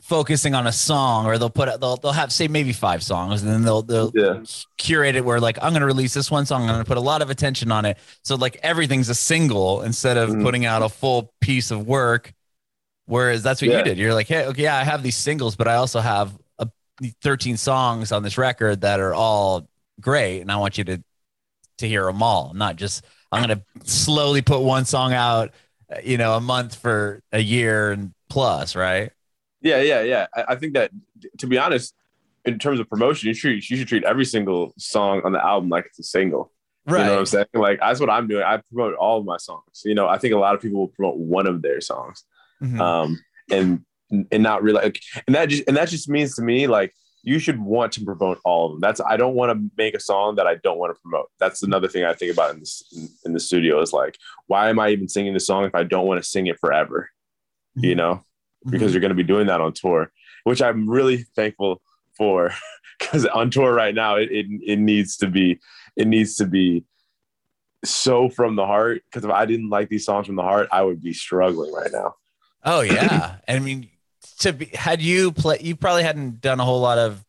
focusing 0.00 0.54
on 0.54 0.66
a 0.66 0.72
song 0.72 1.26
or 1.26 1.36
they'll 1.38 1.50
put 1.50 1.80
they'll 1.80 1.96
they'll 1.96 2.12
have 2.12 2.32
say 2.32 2.48
maybe 2.48 2.72
five 2.72 3.02
songs 3.02 3.42
and 3.42 3.50
then 3.50 3.62
they'll 3.62 3.82
they'll 3.82 4.10
yeah 4.14 4.40
curate 4.78 5.16
it 5.16 5.24
where 5.24 5.40
like 5.40 5.58
I'm 5.60 5.72
going 5.72 5.80
to 5.80 5.86
release 5.86 6.14
this 6.14 6.30
one 6.30 6.46
song 6.46 6.62
I'm 6.62 6.68
going 6.68 6.78
to 6.80 6.84
put 6.88 6.96
a 6.96 7.00
lot 7.00 7.20
of 7.20 7.30
attention 7.30 7.70
on 7.72 7.84
it 7.84 7.98
so 8.22 8.36
like 8.36 8.58
everything's 8.62 9.08
a 9.08 9.14
single 9.14 9.82
instead 9.82 10.16
of 10.16 10.30
Mhm. 10.30 10.42
putting 10.42 10.64
out 10.64 10.82
a 10.82 10.88
full 10.88 11.32
piece 11.40 11.70
of 11.70 11.86
work 11.86 12.32
whereas 13.06 13.42
that's 13.42 13.60
what 13.60 13.70
Yeah. 13.70 13.78
you 13.78 13.84
did 13.84 13.98
you're 13.98 14.14
like 14.14 14.28
hey 14.28 14.46
okay 14.46 14.62
yeah 14.62 14.76
I 14.76 14.84
have 14.84 15.02
these 15.02 15.16
singles 15.16 15.56
but 15.56 15.66
I 15.68 15.74
also 15.74 16.00
have 16.00 16.32
a 16.58 16.68
13 17.22 17.56
songs 17.56 18.12
on 18.12 18.22
this 18.22 18.38
record 18.38 18.82
that 18.82 19.00
are 19.00 19.14
all 19.14 19.68
great 20.00 20.40
and 20.40 20.50
I 20.50 20.56
want 20.56 20.78
you 20.78 20.84
to 20.84 21.02
to 21.78 21.88
hear 21.88 22.04
them 22.06 22.22
all 22.22 22.52
not 22.54 22.76
just 22.76 23.04
I'm 23.30 23.44
going 23.46 23.58
to 23.58 23.90
slowly 23.90 24.40
put 24.42 24.60
one 24.60 24.84
song 24.86 25.12
out 25.12 25.50
you 26.04 26.16
know 26.18 26.34
a 26.34 26.40
month 26.40 26.76
for 26.76 27.20
a 27.32 27.40
year 27.40 27.90
and 27.92 28.14
plus 28.30 28.74
right 28.76 29.10
yeah 29.60 29.80
yeah 29.80 30.02
yeah. 30.02 30.26
I, 30.34 30.44
I 30.48 30.54
think 30.56 30.74
that 30.74 30.90
to 31.38 31.46
be 31.46 31.58
honest 31.58 31.94
in 32.44 32.58
terms 32.58 32.80
of 32.80 32.88
promotion 32.88 33.28
you 33.28 33.34
treat 33.34 33.68
you 33.68 33.76
should 33.76 33.88
treat 33.88 34.04
every 34.04 34.24
single 34.24 34.72
song 34.78 35.20
on 35.24 35.32
the 35.32 35.44
album 35.44 35.68
like 35.68 35.86
it's 35.86 35.98
a 35.98 36.02
single. 36.02 36.52
Right. 36.86 37.00
you 37.00 37.04
know 37.06 37.12
what 37.12 37.18
i'm 37.20 37.26
saying? 37.26 37.46
Like 37.54 37.80
that's 37.80 38.00
what 38.00 38.10
i'm 38.10 38.26
doing. 38.28 38.44
I 38.44 38.60
promote 38.72 38.94
all 38.94 39.18
of 39.18 39.24
my 39.26 39.36
songs. 39.36 39.82
You 39.84 39.94
know 39.94 40.08
i 40.08 40.18
think 40.18 40.34
a 40.34 40.38
lot 40.38 40.54
of 40.54 40.62
people 40.62 40.80
will 40.80 40.88
promote 40.88 41.16
one 41.18 41.46
of 41.46 41.62
their 41.62 41.80
songs. 41.80 42.24
Mhm. 42.62 42.80
um 42.80 43.18
and 43.50 43.84
and 44.32 44.42
not 44.42 44.62
really 44.62 44.80
like 44.82 45.00
and 45.26 45.36
that 45.36 45.48
just 45.50 45.64
and 45.68 45.76
that 45.76 45.88
just 45.88 46.08
means 46.08 46.34
to 46.36 46.42
me 46.42 46.66
like 46.66 46.94
you 47.24 47.38
should 47.38 47.60
want 47.60 47.92
to 47.92 48.04
promote 48.04 48.38
all 48.44 48.66
of 48.66 48.72
them. 48.72 48.80
That's 48.80 49.00
i 49.06 49.16
don't 49.16 49.34
want 49.34 49.52
to 49.52 49.70
make 49.76 49.94
a 49.94 50.00
song 50.00 50.36
that 50.36 50.46
i 50.46 50.54
don't 50.54 50.78
want 50.78 50.94
to 50.94 51.00
promote. 51.02 51.26
That's 51.38 51.62
another 51.62 51.88
thing 51.88 52.04
i 52.04 52.14
think 52.14 52.32
about 52.32 52.54
in 52.54 52.60
this 52.60 52.82
in, 52.96 53.08
in 53.26 53.32
the 53.34 53.40
studio 53.40 53.80
is 53.82 53.92
like 53.92 54.16
why 54.46 54.70
am 54.70 54.78
i 54.78 54.88
even 54.90 55.08
singing 55.08 55.34
the 55.34 55.40
song 55.40 55.64
if 55.64 55.74
i 55.74 55.82
don't 55.82 56.06
want 56.06 56.22
to 56.22 56.28
sing 56.28 56.46
it 56.46 56.58
forever? 56.58 57.10
You 57.74 57.94
know 57.96 58.24
because 58.66 58.92
you're 58.92 59.00
going 59.00 59.10
to 59.10 59.14
be 59.14 59.22
doing 59.22 59.46
that 59.46 59.60
on 59.60 59.72
tour, 59.72 60.10
which 60.44 60.62
I'm 60.62 60.88
really 60.88 61.24
thankful 61.36 61.80
for 62.16 62.52
because 62.98 63.26
on 63.26 63.50
tour 63.50 63.72
right 63.72 63.94
now 63.94 64.16
it, 64.16 64.30
it 64.30 64.46
it 64.66 64.78
needs 64.78 65.16
to 65.18 65.28
be 65.28 65.60
it 65.96 66.06
needs 66.06 66.36
to 66.36 66.46
be 66.46 66.84
so 67.84 68.28
from 68.28 68.56
the 68.56 68.66
heart 68.66 69.02
because 69.04 69.24
if 69.24 69.30
I 69.30 69.46
didn't 69.46 69.70
like 69.70 69.88
these 69.88 70.04
songs 70.04 70.26
from 70.26 70.36
the 70.36 70.42
heart, 70.42 70.68
I 70.72 70.82
would 70.82 71.02
be 71.02 71.12
struggling 71.12 71.72
right 71.72 71.90
now. 71.92 72.14
Oh 72.64 72.80
yeah, 72.82 73.36
I 73.46 73.58
mean, 73.58 73.88
to 74.40 74.52
be 74.52 74.66
had 74.66 75.00
you 75.00 75.32
play, 75.32 75.58
you 75.60 75.76
probably 75.76 76.02
hadn't 76.02 76.40
done 76.40 76.60
a 76.60 76.64
whole 76.64 76.80
lot 76.80 76.98
of 76.98 77.24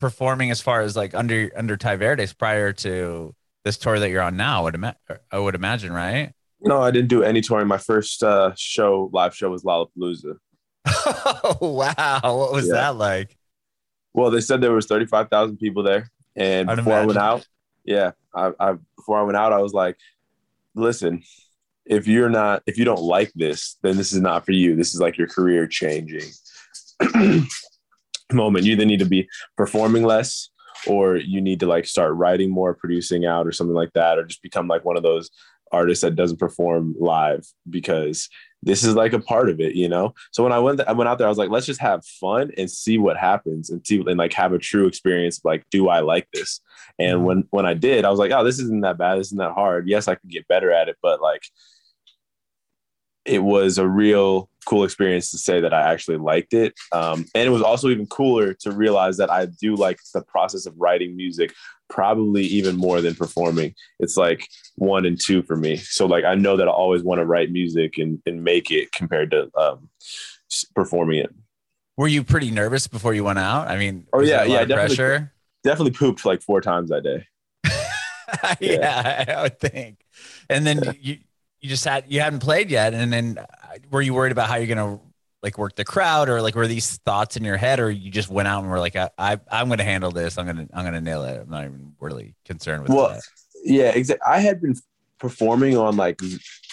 performing 0.00 0.50
as 0.50 0.60
far 0.60 0.82
as 0.82 0.96
like 0.96 1.14
under 1.14 1.50
under 1.56 1.76
Tai 1.76 1.96
Verdes 1.96 2.32
prior 2.32 2.72
to 2.72 3.34
this 3.64 3.78
tour 3.78 3.98
that 3.98 4.10
you're 4.10 4.22
on 4.22 4.36
now. 4.36 4.60
I 4.60 4.64
would 4.64 4.74
ima- 4.74 4.96
I 5.30 5.38
would 5.38 5.54
imagine, 5.54 5.92
right? 5.92 6.32
No, 6.60 6.82
I 6.82 6.90
didn't 6.90 7.08
do 7.08 7.22
any 7.22 7.40
touring. 7.40 7.68
My 7.68 7.78
first 7.78 8.22
uh, 8.22 8.52
show, 8.56 9.10
live 9.12 9.34
show, 9.34 9.50
was 9.50 9.62
Lollapalooza. 9.62 10.36
oh 11.06 11.56
wow, 11.60 12.20
what 12.22 12.52
was 12.52 12.66
Yeah. 12.68 12.74
that 12.74 12.96
like? 12.96 13.36
Well, 14.14 14.30
they 14.30 14.40
said 14.40 14.60
there 14.60 14.72
was 14.72 14.86
thirty 14.86 15.06
five 15.06 15.28
thousand 15.28 15.58
people 15.58 15.82
there, 15.82 16.10
and 16.36 16.70
I'd 16.70 16.76
before 16.76 16.94
I 16.94 17.04
went 17.04 17.18
out, 17.18 17.46
yeah, 17.84 18.12
I, 18.34 18.52
I 18.58 18.74
before 18.96 19.18
I 19.18 19.22
went 19.22 19.36
out, 19.36 19.52
I 19.52 19.60
was 19.60 19.72
like, 19.74 19.96
listen, 20.74 21.22
if 21.84 22.06
you're 22.06 22.30
not, 22.30 22.62
if 22.66 22.78
you 22.78 22.84
don't 22.84 23.02
like 23.02 23.32
this, 23.34 23.76
then 23.82 23.96
this 23.96 24.12
is 24.12 24.20
not 24.20 24.44
for 24.46 24.52
you. 24.52 24.74
This 24.76 24.94
is 24.94 25.00
like 25.00 25.18
your 25.18 25.28
career 25.28 25.66
changing 25.66 26.30
moment. 28.32 28.64
You 28.64 28.72
either 28.72 28.84
need 28.84 29.00
to 29.00 29.06
be 29.06 29.28
performing 29.56 30.02
less, 30.02 30.48
or 30.86 31.16
you 31.16 31.40
need 31.40 31.60
to 31.60 31.66
like 31.66 31.86
start 31.86 32.14
writing 32.14 32.50
more, 32.50 32.74
producing 32.74 33.26
out, 33.26 33.46
or 33.46 33.52
something 33.52 33.74
like 33.76 33.92
that, 33.94 34.18
or 34.18 34.24
just 34.24 34.42
become 34.42 34.68
like 34.68 34.84
one 34.84 34.96
of 34.96 35.02
those 35.02 35.30
artists 35.72 36.02
that 36.02 36.16
doesn't 36.16 36.38
perform 36.38 36.94
live 36.98 37.44
because 37.68 38.28
this 38.66 38.84
is 38.84 38.94
like 38.94 39.14
a 39.14 39.18
part 39.20 39.48
of 39.48 39.60
it, 39.60 39.74
you 39.74 39.88
know. 39.88 40.12
So 40.32 40.42
when 40.42 40.52
I 40.52 40.58
went, 40.58 40.80
I 40.82 40.92
went 40.92 41.08
out 41.08 41.16
there, 41.18 41.26
I 41.26 41.30
was 41.30 41.38
like, 41.38 41.50
let's 41.50 41.64
just 41.66 41.80
have 41.80 42.04
fun 42.04 42.50
and 42.58 42.70
see 42.70 42.98
what 42.98 43.16
happens, 43.16 43.70
and 43.70 43.86
see 43.86 43.98
and 44.00 44.18
like 44.18 44.34
have 44.34 44.52
a 44.52 44.58
true 44.58 44.86
experience. 44.86 45.40
Like, 45.44 45.64
do 45.70 45.88
I 45.88 46.00
like 46.00 46.28
this? 46.32 46.60
And 46.98 47.20
Mhm. 47.20 47.24
when 47.24 47.44
when 47.50 47.64
I 47.66 47.74
did, 47.74 48.04
I 48.04 48.10
was 48.10 48.18
like, 48.18 48.32
oh, 48.32 48.44
this 48.44 48.58
isn't 48.58 48.80
that 48.82 48.98
bad. 48.98 49.18
This 49.18 49.28
isn't 49.28 49.38
that 49.38 49.52
hard. 49.52 49.88
Yes, 49.88 50.08
I 50.08 50.16
could 50.16 50.30
get 50.30 50.48
better 50.48 50.70
at 50.72 50.88
it, 50.88 50.96
but 51.00 51.22
like, 51.22 51.42
it 53.26 53.40
was 53.42 53.78
a 53.78 53.86
real 53.86 54.48
cool 54.66 54.84
experience 54.84 55.30
to 55.30 55.38
say 55.38 55.60
that 55.60 55.72
I 55.72 55.92
actually 55.92 56.16
liked 56.16 56.52
it. 56.52 56.74
Um, 56.92 57.24
and 57.34 57.46
it 57.46 57.50
was 57.50 57.62
also 57.62 57.88
even 57.88 58.06
cooler 58.06 58.52
to 58.54 58.72
realize 58.72 59.16
that 59.18 59.30
I 59.30 59.46
do 59.46 59.74
like 59.76 59.98
the 60.12 60.22
process 60.22 60.66
of 60.66 60.74
writing 60.76 61.16
music 61.16 61.52
probably 61.88 62.42
even 62.44 62.76
more 62.76 63.00
than 63.00 63.14
performing. 63.14 63.74
It's 64.00 64.16
like 64.16 64.48
one 64.74 65.06
and 65.06 65.20
two 65.20 65.42
for 65.42 65.54
me. 65.56 65.76
So 65.76 66.06
like 66.06 66.24
I 66.24 66.34
know 66.34 66.56
that 66.56 66.66
I 66.66 66.70
always 66.72 67.02
want 67.04 67.20
to 67.20 67.24
write 67.26 67.52
music 67.52 67.98
and, 67.98 68.20
and 68.26 68.42
make 68.42 68.70
it 68.72 68.90
compared 68.92 69.30
to 69.30 69.50
um, 69.56 69.88
performing 70.74 71.20
it. 71.20 71.34
Were 71.96 72.08
you 72.08 72.24
pretty 72.24 72.50
nervous 72.50 72.88
before 72.88 73.14
you 73.14 73.24
went 73.24 73.38
out? 73.38 73.68
I 73.68 73.78
mean, 73.78 74.06
Oh, 74.12 74.20
yeah, 74.20 74.38
there 74.38 74.46
a 74.46 74.48
lot 74.48 74.52
yeah, 74.54 74.64
definitely. 74.64 74.96
pressure. 74.96 75.32
Definitely 75.64 75.92
pooped 75.92 76.24
like 76.26 76.42
four 76.42 76.60
times 76.60 76.90
that 76.90 77.02
day. 77.04 77.26
yeah, 78.60 79.24
I 79.38 79.42
would 79.42 79.58
think. 79.58 80.00
And 80.50 80.66
then 80.66 80.80
you 81.00 81.18
you 81.60 81.68
just 81.68 81.84
had 81.84 82.04
you 82.08 82.20
hadn't 82.20 82.40
played 82.40 82.70
yet, 82.70 82.94
and 82.94 83.12
then 83.12 83.38
uh, 83.38 83.44
were 83.90 84.02
you 84.02 84.14
worried 84.14 84.32
about 84.32 84.48
how 84.48 84.56
you're 84.56 84.74
gonna 84.74 85.00
like 85.42 85.58
work 85.58 85.76
the 85.76 85.84
crowd, 85.84 86.28
or 86.28 86.42
like 86.42 86.54
were 86.54 86.66
these 86.66 86.96
thoughts 86.98 87.36
in 87.36 87.44
your 87.44 87.56
head, 87.56 87.80
or 87.80 87.90
you 87.90 88.10
just 88.10 88.28
went 88.28 88.48
out 88.48 88.62
and 88.62 88.70
were 88.70 88.80
like, 88.80 88.96
I, 88.96 89.10
I 89.18 89.38
I'm 89.50 89.68
gonna 89.68 89.84
handle 89.84 90.10
this. 90.10 90.38
I'm 90.38 90.46
gonna 90.46 90.68
I'm 90.72 90.84
gonna 90.84 91.00
nail 91.00 91.24
it. 91.24 91.40
I'm 91.40 91.50
not 91.50 91.64
even 91.64 91.94
really 92.00 92.34
concerned 92.44 92.82
with 92.82 92.92
Well, 92.92 93.10
that. 93.10 93.22
Yeah, 93.64 93.90
exactly. 93.90 94.24
I 94.26 94.40
had 94.40 94.60
been 94.60 94.74
performing 95.18 95.76
on 95.76 95.96
like 95.96 96.20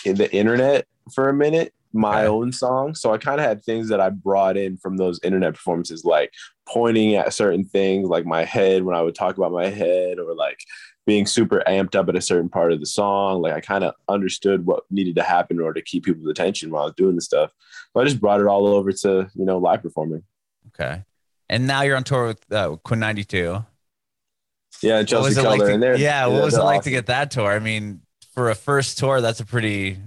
in 0.06 0.16
the 0.16 0.32
internet 0.34 0.86
for 1.14 1.30
a 1.30 1.34
minute, 1.34 1.74
my 1.94 2.26
own 2.26 2.52
song. 2.52 2.96
So 2.96 3.14
I 3.14 3.18
kind 3.18 3.40
of 3.40 3.46
had 3.46 3.64
things 3.64 3.90
that 3.90 4.02
I 4.02 4.10
brought 4.10 4.58
in 4.58 4.78
from 4.78 4.98
those 4.98 5.20
internet 5.24 5.54
performances, 5.54 6.04
like 6.04 6.32
pointing 6.68 7.16
at 7.16 7.34
certain 7.34 7.66
things, 7.66 8.10
like 8.10 8.26
my 8.26 8.44
head 8.44 8.84
when 8.84 8.96
I 8.96 9.02
would 9.02 9.16
talk 9.16 9.38
about 9.38 9.52
my 9.52 9.68
head, 9.68 10.20
or 10.20 10.34
like 10.36 10.60
being 11.06 11.26
super 11.26 11.62
amped 11.68 11.96
up 11.96 12.08
at 12.10 12.16
a 12.16 12.22
certain 12.22 12.50
part 12.50 12.72
of 12.72 12.80
the 12.80 12.86
song. 12.86 13.42
Like 13.42 13.54
I 13.54 13.60
kind 13.62 13.84
of 13.84 13.94
understood 14.08 14.66
what 14.66 14.84
needed 14.90 15.16
to 15.16 15.24
happen 15.24 15.58
in 15.58 15.64
order 15.64 15.80
to 15.82 15.86
keep 15.86 16.06
people's 16.06 16.30
attention 16.30 16.72
while 16.72 16.84
I 16.84 16.86
was 16.86 16.96
doing 16.96 17.16
the 17.16 17.22
stuff. 17.22 17.52
So 17.94 18.00
I 18.02 18.06
just 18.06 18.22
brought 18.22 18.40
it 18.42 18.48
all 18.48 18.68
over 18.68 18.92
to 18.92 19.30
you 19.36 19.46
know 19.46 19.58
live 19.58 19.82
performing. 19.82 20.24
Okay. 20.70 21.04
And 21.50 21.68
now 21.68 21.82
you're 21.82 21.98
on 21.98 22.04
tour 22.04 22.28
with 22.28 22.52
uh, 22.52 22.78
Quinn 22.84 23.02
XCII. 23.02 23.66
Yeah, 24.82 24.98
and 25.00 25.00
What 25.00 25.08
Chelsea 25.08 25.40
it 25.40 25.44
like? 25.44 25.60
To, 25.60 25.72
in 25.72 25.80
there. 25.80 25.96
yeah, 25.98 26.26
what 26.28 26.44
was 26.44 26.56
it 26.56 26.62
like 26.64 26.80
awesome. 26.80 26.84
to 26.86 26.90
get 26.92 27.06
that 27.08 27.32
tour? 27.32 27.52
I 27.52 27.60
mean, 27.60 28.02
for 28.34 28.50
a 28.50 28.56
first 28.56 28.98
tour, 28.98 29.22
that's 29.22 29.40
a 29.40 29.46
pretty, 29.46 30.00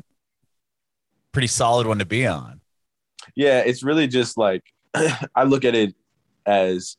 pretty 1.33 1.47
solid 1.47 1.87
one 1.87 1.99
to 1.99 2.05
be 2.07 2.27
on. 2.27 2.61
yeah 3.37 3.59
it's 3.61 3.83
really 3.83 4.07
just 4.09 4.39
like 4.39 4.63
i 5.35 5.45
look 5.45 5.65
at 5.67 5.75
it 5.75 5.95
as 6.47 6.97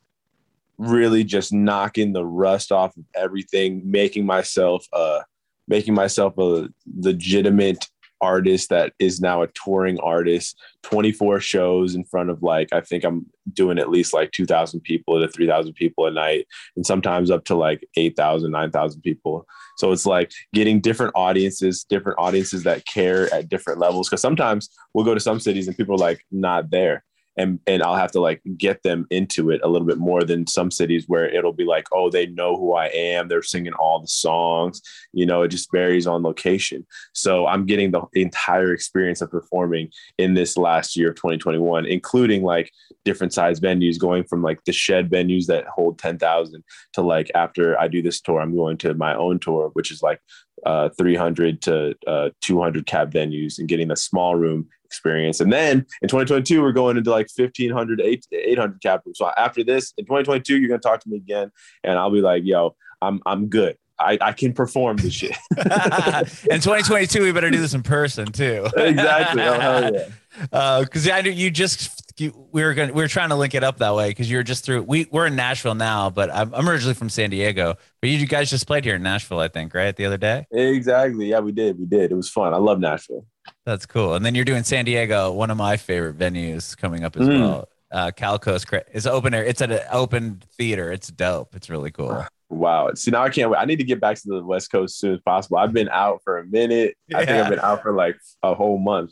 really 0.77 1.23
just 1.23 1.51
knocking 1.51 2.13
the 2.13 2.25
rust 2.25 2.71
off 2.71 2.95
of 2.97 3.03
everything 3.15 3.81
making 3.85 4.25
myself 4.25 4.85
uh 4.93 5.21
making 5.67 5.93
myself 5.93 6.37
a 6.37 6.69
legitimate 6.99 7.87
artist 8.21 8.69
that 8.69 8.93
is 8.99 9.21
now 9.21 9.41
a 9.41 9.47
touring 9.47 9.99
artist 9.99 10.59
24 10.83 11.39
shows 11.39 11.95
in 11.95 12.03
front 12.03 12.29
of 12.29 12.41
like 12.41 12.71
i 12.73 12.81
think 12.81 13.03
i'm 13.03 13.25
doing 13.53 13.79
at 13.79 13.89
least 13.89 14.13
like 14.13 14.31
2000 14.31 14.81
people 14.81 15.19
to 15.19 15.27
3000 15.27 15.73
people 15.73 16.05
a 16.05 16.11
night 16.11 16.47
and 16.75 16.85
sometimes 16.85 17.31
up 17.31 17.45
to 17.45 17.55
like 17.55 17.87
8000 17.95 18.51
9000 18.51 19.01
people. 19.01 19.45
So 19.77 19.91
it's 19.91 20.05
like 20.05 20.31
getting 20.53 20.81
different 20.81 21.13
audiences 21.15 21.83
different 21.83 22.19
audiences 22.19 22.63
that 22.63 22.85
care 22.85 23.33
at 23.33 23.49
different 23.49 23.79
levels 23.79 24.09
because 24.09 24.21
sometimes 24.21 24.69
we'll 24.93 25.05
go 25.05 25.13
to 25.13 25.19
some 25.19 25.39
cities 25.39 25.67
and 25.67 25.77
people 25.77 25.95
are 25.95 25.99
like 25.99 26.25
not 26.31 26.69
there 26.69 27.03
and 27.37 27.59
and 27.67 27.83
I'll 27.83 27.95
have 27.95 28.11
to 28.13 28.19
like 28.19 28.41
get 28.57 28.83
them 28.83 29.05
into 29.09 29.51
it 29.51 29.61
a 29.63 29.67
little 29.67 29.87
bit 29.87 29.99
more 29.99 30.23
than 30.23 30.47
some 30.47 30.71
cities 30.71 31.05
where 31.07 31.29
it'll 31.29 31.53
be 31.53 31.63
like, 31.63 31.87
oh, 31.91 32.09
they 32.09 32.25
know 32.25 32.57
who 32.57 32.73
I 32.73 32.87
am. 32.87 33.27
They're 33.27 33.43
singing 33.43 33.73
all 33.73 34.01
the 34.01 34.07
songs. 34.07 34.81
You 35.13 35.25
know, 35.25 35.43
it 35.43 35.49
just 35.49 35.71
varies 35.71 36.07
on 36.07 36.23
location. 36.23 36.85
So 37.13 37.45
I'm 37.45 37.65
getting 37.65 37.91
the 37.91 38.03
entire 38.13 38.73
experience 38.73 39.21
of 39.21 39.31
performing 39.31 39.91
in 40.17 40.33
this 40.33 40.57
last 40.57 40.97
year 40.97 41.09
of 41.09 41.15
2021, 41.15 41.85
including 41.85 42.43
like 42.43 42.71
different 43.05 43.33
size 43.33 43.59
venues, 43.59 43.99
going 43.99 44.23
from 44.23 44.41
like 44.41 44.63
the 44.65 44.73
shed 44.73 45.09
venues 45.09 45.45
that 45.45 45.65
hold 45.67 45.99
10,000 45.99 46.63
to 46.93 47.01
like 47.01 47.31
after 47.35 47.79
I 47.79 47.87
do 47.87 48.01
this 48.01 48.19
tour, 48.19 48.41
I'm 48.41 48.55
going 48.55 48.77
to 48.79 48.93
my 48.95 49.15
own 49.15 49.39
tour, 49.39 49.69
which 49.73 49.91
is 49.91 50.01
like 50.01 50.19
uh, 50.65 50.89
300 50.97 51.61
to 51.61 51.95
uh, 52.07 52.29
200 52.41 52.85
cab 52.87 53.13
venues 53.13 53.59
and 53.59 53.67
getting 53.67 53.91
a 53.91 53.95
small 53.95 54.35
room 54.35 54.67
experience. 54.87 55.39
And 55.39 55.51
then 55.51 55.85
in 56.01 56.07
2022, 56.07 56.61
we're 56.61 56.71
going 56.71 56.97
into 56.97 57.11
like 57.11 57.27
1500, 57.35 58.01
800 58.01 58.81
cap 58.81 59.03
rooms. 59.05 59.17
So 59.19 59.29
after 59.37 59.63
this, 59.63 59.93
in 59.97 60.05
2022, 60.05 60.57
you're 60.57 60.69
going 60.69 60.79
to 60.79 60.87
talk 60.87 61.01
to 61.01 61.09
me 61.09 61.17
again 61.17 61.51
and 61.83 61.99
I'll 61.99 62.11
be 62.11 62.21
like, 62.21 62.43
yo, 62.45 62.75
I'm, 63.01 63.21
I'm 63.25 63.47
good. 63.47 63.77
I, 63.99 64.17
I 64.21 64.31
can 64.31 64.53
perform 64.53 64.97
this 64.97 65.13
shit. 65.13 65.35
in 65.57 66.61
2022, 66.61 67.23
we 67.23 67.31
better 67.31 67.49
do 67.49 67.59
this 67.59 67.73
in 67.73 67.83
person 67.83 68.27
too. 68.31 68.67
exactly. 68.77 69.41
Oh, 69.41 69.59
hell 69.59 69.93
yeah. 69.93 70.79
Because 70.81 71.07
uh, 71.07 71.13
I 71.13 71.19
you 71.19 71.49
just 71.49 72.07
you, 72.19 72.47
we 72.51 72.63
were 72.63 72.73
going 72.73 72.93
we 72.93 73.01
were 73.01 73.07
trying 73.07 73.29
to 73.29 73.35
link 73.35 73.55
it 73.55 73.63
up 73.63 73.77
that 73.77 73.95
way 73.95 74.09
because 74.09 74.29
you're 74.29 74.43
just 74.43 74.63
through. 74.63 74.83
We 74.83 75.07
we're 75.11 75.25
in 75.25 75.35
Nashville 75.35 75.73
now, 75.73 76.11
but 76.11 76.33
I'm, 76.33 76.53
I'm 76.53 76.69
originally 76.69 76.93
from 76.93 77.09
San 77.09 77.31
Diego. 77.31 77.75
But 78.01 78.09
you 78.11 78.25
guys 78.27 78.51
just 78.51 78.67
played 78.67 78.85
here 78.85 78.95
in 78.95 79.03
Nashville, 79.03 79.39
I 79.39 79.47
think, 79.47 79.73
right? 79.73 79.95
The 79.95 80.05
other 80.05 80.17
day. 80.17 80.45
Exactly. 80.51 81.29
Yeah, 81.29 81.39
we 81.39 81.51
did. 81.51 81.79
We 81.79 81.85
did. 81.85 82.11
It 82.11 82.15
was 82.15 82.29
fun. 82.29 82.53
I 82.53 82.57
love 82.57 82.79
Nashville. 82.79 83.25
That's 83.65 83.85
cool. 83.85 84.15
And 84.15 84.25
then 84.25 84.35
you're 84.35 84.45
doing 84.45 84.63
San 84.63 84.85
Diego, 84.85 85.31
one 85.31 85.51
of 85.51 85.57
my 85.57 85.77
favorite 85.77 86.17
venues 86.17 86.75
coming 86.77 87.03
up 87.03 87.17
as 87.17 87.27
mm. 87.27 87.39
well. 87.39 87.69
Uh, 87.91 88.11
Cal 88.11 88.37
Coast 88.37 88.67
it's 88.91 89.05
open 89.05 89.33
air. 89.33 89.45
It's 89.45 89.61
at 89.61 89.71
an 89.71 89.79
open 89.91 90.41
theater. 90.57 90.91
It's 90.91 91.09
dope. 91.09 91.55
It's 91.55 91.69
really 91.69 91.91
cool. 91.91 92.25
Wow. 92.49 92.91
See, 92.95 93.11
now 93.11 93.23
I 93.23 93.29
can't 93.29 93.49
wait. 93.49 93.57
I 93.57 93.65
need 93.65 93.77
to 93.77 93.83
get 93.83 93.99
back 93.99 94.17
to 94.17 94.27
the 94.27 94.43
West 94.43 94.71
Coast 94.71 94.95
as 94.95 94.99
soon 94.99 95.13
as 95.13 95.21
possible. 95.21 95.57
I've 95.57 95.73
been 95.73 95.89
out 95.89 96.21
for 96.23 96.37
a 96.37 96.45
minute. 96.45 96.97
Yeah. 97.07 97.19
I 97.19 97.25
think 97.25 97.43
I've 97.43 97.49
been 97.49 97.59
out 97.59 97.81
for 97.81 97.93
like 97.93 98.17
a 98.43 98.53
whole 98.53 98.77
month. 98.77 99.11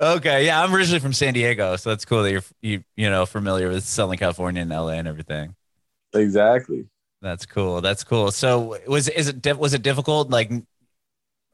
Okay, 0.00 0.44
yeah, 0.44 0.62
I'm 0.62 0.74
originally 0.74 1.00
from 1.00 1.14
San 1.14 1.32
Diego, 1.32 1.74
so 1.76 1.88
that's 1.88 2.04
cool 2.04 2.22
that 2.22 2.30
you're 2.30 2.44
you 2.60 2.84
you 2.96 3.08
know 3.08 3.24
familiar 3.24 3.70
with 3.70 3.82
Southern 3.82 4.18
California 4.18 4.60
and 4.60 4.70
LA 4.70 4.90
and 4.90 5.08
everything. 5.08 5.54
Exactly. 6.12 6.86
That's 7.22 7.46
cool. 7.46 7.80
That's 7.80 8.04
cool. 8.04 8.30
So 8.30 8.78
was 8.86 9.08
is 9.08 9.28
it 9.28 9.58
was 9.58 9.72
it 9.72 9.82
difficult 9.82 10.28
like 10.28 10.52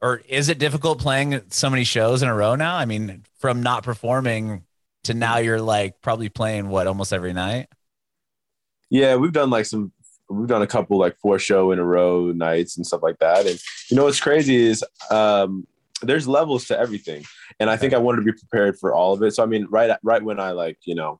or 0.03 0.21
is 0.27 0.49
it 0.49 0.59
difficult 0.59 0.99
playing 0.99 1.41
so 1.49 1.69
many 1.69 1.85
shows 1.85 2.21
in 2.21 2.27
a 2.27 2.35
row 2.35 2.55
now? 2.55 2.75
I 2.75 2.83
mean, 2.83 3.23
from 3.39 3.63
not 3.63 3.83
performing 3.83 4.65
to 5.05 5.13
now 5.13 5.37
you're 5.37 5.61
like 5.61 6.01
probably 6.01 6.27
playing 6.27 6.67
what 6.67 6.87
almost 6.87 7.13
every 7.13 7.31
night. 7.33 7.67
Yeah, 8.89 9.15
we've 9.15 9.31
done 9.31 9.49
like 9.49 9.65
some 9.65 9.93
we've 10.29 10.47
done 10.47 10.61
a 10.61 10.67
couple 10.67 10.99
like 10.99 11.17
four 11.19 11.39
show 11.39 11.71
in 11.71 11.79
a 11.79 11.85
row 11.85 12.33
nights 12.33 12.77
and 12.77 12.85
stuff 12.85 13.01
like 13.01 13.17
that. 13.19 13.47
And 13.47 13.57
you 13.89 13.95
know 13.97 14.03
what's 14.03 14.19
crazy 14.19 14.57
is 14.57 14.83
um 15.09 15.65
there's 16.01 16.27
levels 16.27 16.65
to 16.65 16.77
everything 16.77 17.23
and 17.59 17.69
i 17.69 17.77
think 17.77 17.93
i 17.93 17.97
wanted 17.97 18.17
to 18.17 18.23
be 18.23 18.37
prepared 18.37 18.77
for 18.77 18.93
all 18.93 19.13
of 19.13 19.23
it 19.23 19.31
so 19.31 19.41
i 19.41 19.45
mean 19.45 19.65
right 19.69 19.95
right 20.03 20.23
when 20.23 20.39
i 20.39 20.51
like 20.51 20.77
you 20.83 20.95
know 20.95 21.19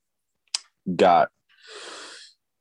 got 0.96 1.30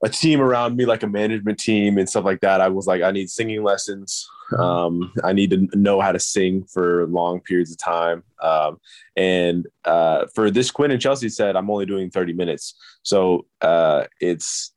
a 0.05 0.09
team 0.09 0.41
around 0.41 0.77
me 0.77 0.85
like 0.85 1.03
a 1.03 1.07
management 1.07 1.59
team 1.59 1.99
and 1.99 2.09
stuff 2.09 2.25
like 2.25 2.41
that 2.41 2.61
i 2.61 2.69
was 2.69 2.87
like 2.87 3.03
i 3.03 3.11
need 3.11 3.31
singing 3.31 3.63
lessons 3.63 4.29
um, 4.59 5.13
i 5.25 5.33
need 5.33 5.51
to 5.51 5.69
know 5.79 6.01
how 6.01 6.13
to 6.13 6.19
sing 6.19 6.65
for 6.65 7.07
long 7.07 7.41
periods 7.41 7.71
of 7.71 7.79
time 7.79 8.23
um, 8.43 8.79
and 9.17 9.67
uh, 9.85 10.27
for 10.35 10.51
this 10.51 10.71
quinn 10.71 10.91
and 10.91 11.01
chelsea 11.01 11.29
said 11.29 11.57
i'm 11.57 11.71
only 11.71 11.87
doing 11.87 12.11
30 12.11 12.33
minutes 12.33 12.75
so 13.03 13.47
uh, 13.61 14.05
it's 14.21 14.73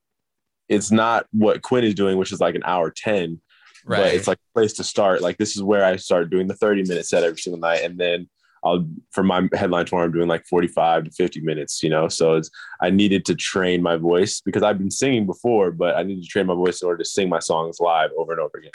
it's 0.69 0.91
not 0.91 1.25
what 1.31 1.61
quinn 1.61 1.83
is 1.83 1.95
doing 1.95 2.17
which 2.17 2.31
is 2.31 2.39
like 2.39 2.55
an 2.55 2.63
hour 2.65 2.89
10 2.89 3.41
right. 3.85 3.97
but 3.97 4.13
it's 4.13 4.27
like 4.27 4.37
a 4.37 4.53
place 4.53 4.73
to 4.73 4.83
start. 4.83 5.21
Like 5.21 5.37
this 5.37 5.55
is 5.55 5.63
where 5.63 5.85
I 5.85 5.95
start 5.95 6.29
doing 6.29 6.47
the 6.47 6.55
30 6.55 6.83
minute 6.83 7.05
set 7.05 7.23
every 7.23 7.37
single 7.37 7.59
night. 7.59 7.83
And 7.83 7.97
then 7.97 8.27
I'll, 8.65 8.85
for 9.11 9.23
my 9.23 9.47
headline 9.53 9.85
tour, 9.85 10.03
I'm 10.03 10.11
doing 10.11 10.27
like 10.27 10.45
45 10.45 11.05
to 11.05 11.11
50 11.11 11.41
minutes, 11.41 11.83
you 11.83 11.89
know? 11.89 12.07
So 12.07 12.33
it's, 12.33 12.49
I 12.81 12.89
needed 12.89 13.23
to 13.25 13.35
train 13.35 13.81
my 13.81 13.95
voice 13.95 14.41
because 14.41 14.63
I've 14.63 14.79
been 14.79 14.91
singing 14.91 15.25
before, 15.25 15.71
but 15.71 15.95
I 15.95 16.03
needed 16.03 16.23
to 16.23 16.29
train 16.29 16.47
my 16.47 16.55
voice 16.55 16.81
in 16.81 16.87
order 16.87 16.97
to 16.97 17.09
sing 17.09 17.29
my 17.29 17.39
songs 17.39 17.79
live 17.79 18.09
over 18.17 18.31
and 18.31 18.41
over 18.41 18.57
again. 18.57 18.71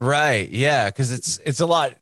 Right. 0.00 0.48
Yeah. 0.48 0.90
Cause 0.90 1.10
it's, 1.10 1.40
it's 1.44 1.60
a 1.60 1.66
lot, 1.66 1.96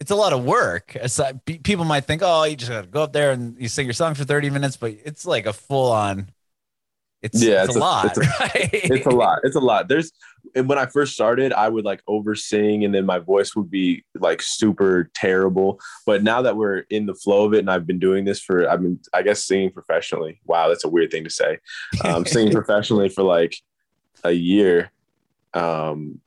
it's 0.00 0.10
a 0.10 0.16
lot 0.16 0.32
of 0.32 0.44
work. 0.44 0.96
It's 0.96 1.18
like 1.18 1.44
people 1.44 1.84
might 1.84 2.06
think, 2.06 2.22
oh, 2.24 2.44
you 2.44 2.56
just 2.56 2.70
gotta 2.70 2.86
go 2.86 3.02
up 3.02 3.12
there 3.12 3.32
and 3.32 3.60
you 3.60 3.68
sing 3.68 3.86
your 3.86 3.92
song 3.92 4.14
for 4.14 4.24
30 4.24 4.48
minutes, 4.48 4.78
but 4.78 4.96
it's 5.04 5.26
like 5.26 5.44
a 5.46 5.52
full 5.52 5.92
on 5.92 6.30
it's, 7.22 7.42
yeah, 7.42 7.64
it's, 7.64 7.70
it's 7.70 7.76
a, 7.76 7.78
a, 7.78 7.80
lot. 7.80 8.04
It's 8.06 8.16
a, 8.16 8.20
right? 8.40 8.70
it's 8.72 9.06
a 9.06 9.10
lot. 9.10 9.38
It's 9.42 9.56
a 9.56 9.60
lot. 9.60 9.88
There's 9.88 10.10
and 10.54 10.68
when 10.68 10.78
I 10.78 10.86
first 10.86 11.14
started, 11.14 11.52
I 11.52 11.68
would 11.68 11.84
like 11.84 12.02
over 12.06 12.34
sing 12.34 12.84
and 12.84 12.94
then 12.94 13.06
my 13.06 13.18
voice 13.18 13.54
would 13.54 13.70
be 13.70 14.04
like 14.14 14.42
super 14.42 15.10
terrible. 15.14 15.80
But 16.06 16.22
now 16.22 16.42
that 16.42 16.56
we're 16.56 16.84
in 16.90 17.06
the 17.06 17.14
flow 17.14 17.44
of 17.44 17.54
it 17.54 17.60
and 17.60 17.70
I've 17.70 17.86
been 17.86 17.98
doing 17.98 18.24
this 18.24 18.40
for 18.40 18.68
I've 18.68 18.82
been 18.82 19.00
I 19.12 19.22
guess 19.22 19.44
singing 19.44 19.70
professionally. 19.70 20.40
Wow, 20.44 20.68
that's 20.68 20.84
a 20.84 20.88
weird 20.88 21.10
thing 21.10 21.24
to 21.24 21.30
say. 21.30 21.58
Um, 22.04 22.24
singing 22.26 22.52
professionally 22.60 23.08
for 23.08 23.22
like 23.22 23.56
a 24.24 24.32
year. 24.32 24.92
Um, 25.54 26.20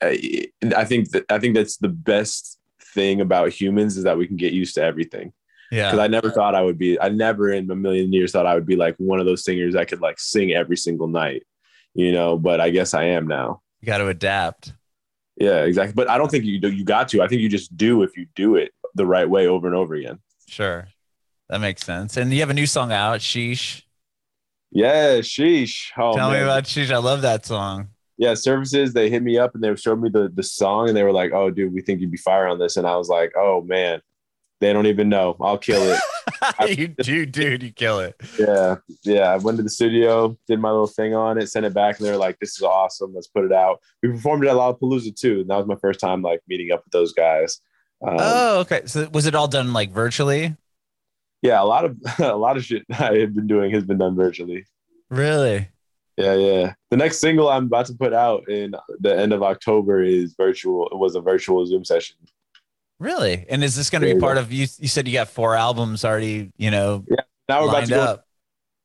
I, 0.00 0.48
I 0.76 0.84
think 0.84 1.10
that 1.10 1.24
I 1.28 1.38
think 1.38 1.54
that's 1.54 1.76
the 1.76 1.88
best 1.88 2.58
thing 2.94 3.20
about 3.20 3.50
humans 3.50 3.96
is 3.96 4.04
that 4.04 4.18
we 4.18 4.26
can 4.26 4.36
get 4.36 4.52
used 4.52 4.74
to 4.74 4.82
everything. 4.82 5.32
Yeah. 5.70 5.90
Because 5.90 6.00
I 6.00 6.06
never 6.06 6.30
thought 6.30 6.54
I 6.54 6.60
would 6.60 6.76
be, 6.76 7.00
I 7.00 7.08
never 7.08 7.50
in 7.50 7.70
a 7.70 7.74
million 7.74 8.12
years 8.12 8.32
thought 8.32 8.46
I 8.46 8.54
would 8.54 8.66
be 8.66 8.76
like 8.76 8.94
one 8.98 9.20
of 9.20 9.26
those 9.26 9.42
singers 9.42 9.72
that 9.72 9.88
could 9.88 10.02
like 10.02 10.20
sing 10.20 10.52
every 10.52 10.76
single 10.76 11.08
night, 11.08 11.44
you 11.94 12.12
know, 12.12 12.36
but 12.38 12.60
I 12.60 12.70
guess 12.70 12.94
I 12.94 13.04
am 13.04 13.26
now. 13.26 13.62
You 13.80 13.86
got 13.86 13.98
to 13.98 14.08
adapt. 14.08 14.72
Yeah, 15.36 15.64
exactly. 15.64 15.94
But 15.94 16.08
I 16.08 16.18
don't 16.18 16.30
think 16.30 16.44
you 16.44 16.60
do, 16.60 16.70
you 16.70 16.84
got 16.84 17.08
to. 17.08 17.22
I 17.22 17.28
think 17.28 17.40
you 17.40 17.48
just 17.48 17.76
do 17.76 18.02
if 18.02 18.16
you 18.16 18.26
do 18.34 18.56
it 18.56 18.72
the 18.94 19.06
right 19.06 19.28
way 19.28 19.46
over 19.46 19.66
and 19.66 19.74
over 19.74 19.94
again. 19.94 20.20
Sure. 20.46 20.86
That 21.48 21.60
makes 21.60 21.84
sense. 21.84 22.16
And 22.16 22.32
you 22.32 22.40
have 22.40 22.50
a 22.50 22.54
new 22.54 22.66
song 22.66 22.92
out, 22.92 23.20
Sheesh. 23.20 23.82
Yeah, 24.70 25.18
Sheesh. 25.18 25.90
Oh, 25.98 26.14
Tell 26.14 26.30
man. 26.30 26.40
me 26.40 26.44
about 26.44 26.64
Sheesh. 26.64 26.90
I 26.90 26.98
love 26.98 27.22
that 27.22 27.44
song. 27.44 27.88
Yeah, 28.18 28.34
Surfaces, 28.34 28.92
they 28.92 29.10
hit 29.10 29.22
me 29.22 29.38
up 29.38 29.54
and 29.54 29.64
they 29.64 29.74
showed 29.74 30.00
me 30.00 30.08
the, 30.08 30.30
the 30.32 30.42
song 30.42 30.88
and 30.88 30.96
they 30.96 31.02
were 31.02 31.12
like, 31.12 31.32
oh, 31.32 31.50
dude, 31.50 31.72
we 31.72 31.80
think 31.80 32.00
you'd 32.00 32.10
be 32.10 32.18
fire 32.18 32.46
on 32.46 32.58
this. 32.58 32.76
And 32.76 32.86
I 32.86 32.96
was 32.96 33.08
like, 33.08 33.32
oh, 33.36 33.62
man, 33.62 34.00
they 34.62 34.72
don't 34.72 34.86
even 34.86 35.08
know. 35.08 35.36
I'll 35.40 35.58
kill 35.58 35.82
it. 35.82 36.00
you 36.78 36.88
do, 36.88 37.26
dude. 37.26 37.62
You 37.64 37.72
kill 37.72 37.98
it. 37.98 38.14
Yeah, 38.38 38.76
yeah. 39.02 39.32
I 39.32 39.36
went 39.38 39.56
to 39.56 39.62
the 39.62 39.70
studio, 39.70 40.38
did 40.46 40.60
my 40.60 40.70
little 40.70 40.86
thing 40.86 41.14
on 41.14 41.36
it, 41.36 41.48
sent 41.48 41.66
it 41.66 41.74
back, 41.74 41.98
and 41.98 42.06
they're 42.06 42.16
like, 42.16 42.38
"This 42.38 42.56
is 42.56 42.62
awesome. 42.62 43.12
Let's 43.12 43.26
put 43.26 43.44
it 43.44 43.52
out." 43.52 43.80
We 44.02 44.10
performed 44.10 44.44
it 44.44 44.48
at 44.48 44.54
Lollapalooza 44.54 45.18
too, 45.18 45.40
and 45.40 45.50
that 45.50 45.56
was 45.56 45.66
my 45.66 45.76
first 45.76 45.98
time 45.98 46.22
like 46.22 46.40
meeting 46.48 46.70
up 46.70 46.84
with 46.84 46.92
those 46.92 47.12
guys. 47.12 47.60
Um, 48.06 48.16
oh, 48.18 48.60
okay. 48.60 48.82
So 48.86 49.08
was 49.12 49.26
it 49.26 49.34
all 49.34 49.48
done 49.48 49.72
like 49.72 49.90
virtually? 49.90 50.56
Yeah, 51.42 51.60
a 51.60 51.64
lot 51.64 51.84
of 51.84 51.96
a 52.20 52.36
lot 52.36 52.56
of 52.56 52.64
shit 52.64 52.84
I 52.92 53.18
have 53.18 53.34
been 53.34 53.48
doing 53.48 53.72
has 53.72 53.84
been 53.84 53.98
done 53.98 54.14
virtually. 54.14 54.64
Really? 55.10 55.68
Yeah, 56.16 56.34
yeah. 56.34 56.74
The 56.90 56.96
next 56.96 57.20
single 57.20 57.48
I'm 57.48 57.64
about 57.64 57.86
to 57.86 57.94
put 57.94 58.12
out 58.12 58.48
in 58.48 58.74
the 59.00 59.18
end 59.18 59.32
of 59.32 59.42
October 59.42 60.02
is 60.02 60.34
virtual. 60.36 60.86
It 60.88 60.98
was 60.98 61.16
a 61.16 61.20
virtual 61.20 61.66
Zoom 61.66 61.84
session. 61.84 62.16
Really? 63.02 63.44
And 63.48 63.64
is 63.64 63.74
this 63.74 63.90
going 63.90 64.02
to 64.02 64.14
be 64.14 64.20
part 64.20 64.38
of 64.38 64.52
you? 64.52 64.68
You 64.78 64.86
said 64.86 65.08
you 65.08 65.12
got 65.12 65.28
four 65.28 65.56
albums 65.56 66.04
already, 66.04 66.52
you 66.56 66.70
know. 66.70 67.04
Yeah. 67.10 67.16
Now 67.48 67.62
we're 67.62 67.70
about 67.70 67.84
to 67.86 67.90
go 67.90 68.00
up. 68.00 68.26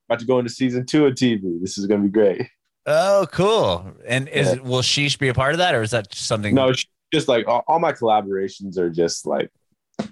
about 0.10 0.20
to 0.22 0.26
go 0.26 0.40
into 0.40 0.50
season 0.50 0.88
two 0.88 1.06
of 1.06 1.14
TV. 1.14 1.62
This 1.62 1.78
is 1.78 1.86
going 1.86 2.02
to 2.02 2.08
be 2.08 2.12
great. 2.12 2.50
Oh, 2.88 3.28
cool. 3.32 3.94
And 4.08 4.28
is 4.30 4.56
yeah. 4.56 4.62
will 4.62 4.82
Sheesh 4.82 5.20
be 5.20 5.28
a 5.28 5.36
part 5.36 5.54
of 5.54 5.60
that, 5.60 5.76
or 5.76 5.84
is 5.84 5.92
that 5.92 6.16
something? 6.16 6.56
No, 6.56 6.74
just 7.14 7.28
like 7.28 7.48
all, 7.48 7.64
all 7.68 7.78
my 7.78 7.92
collaborations 7.92 8.80
are 8.80 8.90
just 8.90 9.28
like 9.28 9.52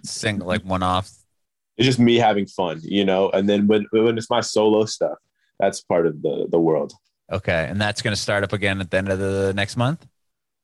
single, 0.04 0.48
like 0.48 0.62
one 0.62 0.84
off. 0.84 1.10
It's 1.78 1.88
just 1.88 1.98
me 1.98 2.18
having 2.18 2.46
fun, 2.46 2.82
you 2.84 3.06
know. 3.06 3.32
And 3.32 3.50
then 3.50 3.66
when 3.66 3.88
when 3.92 4.20
it's 4.20 4.30
my 4.30 4.42
solo 4.42 4.86
stuff, 4.86 5.18
that's 5.60 5.82
part 5.82 6.06
of 6.06 6.22
the 6.22 6.46
the 6.52 6.60
world. 6.60 6.94
Okay, 7.32 7.66
and 7.68 7.82
that's 7.82 8.04
going 8.04 8.16
to 8.16 8.22
start 8.22 8.44
up 8.44 8.54
again 8.54 8.82
at 8.82 8.92
the 8.92 8.98
end 8.98 9.10
of 9.10 9.18
the 9.18 9.52
next 9.56 9.78
month. 9.78 10.06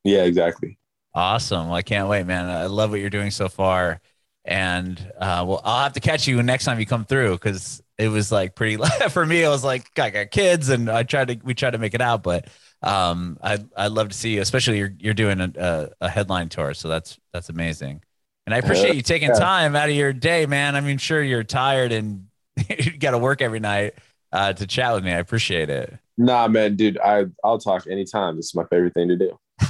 Yeah, 0.04 0.26
exactly. 0.26 0.78
Awesome. 1.14 1.68
Well, 1.68 1.76
I 1.76 1.82
can't 1.82 2.08
wait, 2.08 2.26
man. 2.26 2.50
I 2.50 2.68
love 2.68 2.92
what 2.92 3.00
you're 3.00 3.10
doing 3.10 3.32
so 3.32 3.50
far. 3.50 4.00
And 4.46 4.98
uh, 5.18 5.46
well, 5.48 5.62
I'll 5.64 5.84
have 5.84 5.94
to 5.94 6.00
catch 6.00 6.28
you 6.28 6.42
next 6.42 6.66
time 6.66 6.80
you 6.80 6.86
come 6.86 7.06
through 7.06 7.34
because 7.34 7.82
it 7.98 8.08
was 8.08 8.32
like 8.32 8.56
pretty 8.56 8.82
for 9.10 9.26
me. 9.26 9.46
I 9.46 9.50
was 9.50 9.64
like, 9.64 9.88
I 10.00 10.10
got 10.10 10.32
kids, 10.32 10.70
and 10.70 10.90
I 10.90 11.04
tried 11.04 11.28
to 11.28 11.40
we 11.44 11.54
tried 11.54 11.72
to 11.72 11.78
make 11.78 11.94
it 11.94 12.02
out, 12.02 12.24
but 12.24 12.48
um, 12.82 13.38
I 13.44 13.60
I'd 13.78 13.92
love 13.92 14.10
to 14.10 14.18
see 14.18 14.36
you, 14.36 14.42
especially 14.42 14.80
you're 14.80 14.94
you're 14.98 15.14
doing 15.14 15.40
a, 15.42 15.52
a, 15.56 15.90
a 16.06 16.10
headline 16.10 16.50
tour, 16.50 16.74
so 16.74 16.88
that's 16.88 17.20
that's 17.34 17.50
amazing. 17.50 18.02
And 18.48 18.56
I 18.56 18.58
appreciate 18.58 18.96
you 18.96 19.04
taking 19.04 19.32
time 19.32 19.76
out 19.76 19.90
of 19.90 19.96
your 19.96 20.14
day, 20.14 20.48
man. 20.48 20.76
I 20.76 20.82
mean, 20.82 20.98
sure 20.98 21.22
you're 21.22 21.44
tired 21.44 21.92
and 21.92 22.26
you 22.70 22.98
got 22.98 23.12
to 23.12 23.20
work 23.20 23.42
every 23.42 23.60
night 23.60 23.94
uh, 24.32 24.54
to 24.54 24.66
chat 24.66 24.96
with 24.96 25.04
me. 25.04 25.12
I 25.12 25.20
appreciate 25.20 25.70
it. 25.70 25.94
Nah, 26.18 26.48
man, 26.48 26.76
dude, 26.76 26.98
I 26.98 27.26
I'll 27.44 27.60
talk 27.60 27.86
anytime. 27.88 28.36
This 28.38 28.48
is 28.48 28.56
my 28.56 28.66
favorite 28.66 28.94
thing 28.96 29.10
to 29.10 29.16
do. 29.16 29.40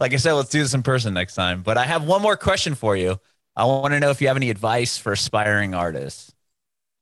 like 0.00 0.12
I 0.12 0.16
said, 0.16 0.32
let's 0.32 0.50
do 0.50 0.60
this 0.60 0.74
in 0.74 0.82
person 0.82 1.14
next 1.14 1.34
time. 1.34 1.62
But 1.62 1.76
I 1.78 1.84
have 1.84 2.04
one 2.04 2.22
more 2.22 2.36
question 2.36 2.74
for 2.74 2.96
you. 2.96 3.18
I 3.56 3.64
want 3.64 3.92
to 3.92 4.00
know 4.00 4.10
if 4.10 4.20
you 4.20 4.28
have 4.28 4.36
any 4.36 4.50
advice 4.50 4.98
for 4.98 5.12
aspiring 5.12 5.74
artists. 5.74 6.32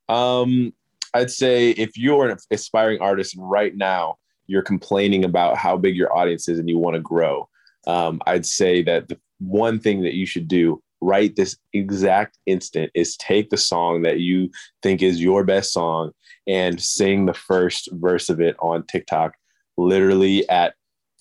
Um, 0.08 0.72
I'd 1.12 1.30
say 1.30 1.70
if 1.70 1.96
you're 1.96 2.28
an 2.28 2.38
aspiring 2.50 3.00
artist 3.00 3.34
right 3.38 3.74
now, 3.76 4.16
you're 4.46 4.62
complaining 4.62 5.24
about 5.24 5.56
how 5.56 5.76
big 5.76 5.96
your 5.96 6.16
audience 6.16 6.48
is 6.48 6.58
and 6.58 6.68
you 6.68 6.78
want 6.78 6.94
to 6.94 7.00
grow. 7.00 7.48
Um, 7.86 8.20
I'd 8.26 8.46
say 8.46 8.82
that 8.84 9.08
the 9.08 9.18
one 9.38 9.78
thing 9.78 10.02
that 10.02 10.14
you 10.14 10.26
should 10.26 10.48
do 10.48 10.82
right 11.02 11.36
this 11.36 11.56
exact 11.74 12.38
instant 12.46 12.90
is 12.94 13.16
take 13.18 13.50
the 13.50 13.56
song 13.56 14.02
that 14.02 14.20
you 14.20 14.50
think 14.82 15.02
is 15.02 15.20
your 15.20 15.44
best 15.44 15.72
song 15.72 16.10
and 16.46 16.80
sing 16.80 17.26
the 17.26 17.34
first 17.34 17.88
verse 17.92 18.30
of 18.30 18.40
it 18.40 18.56
on 18.60 18.82
TikTok 18.86 19.34
literally 19.76 20.48
at 20.48 20.74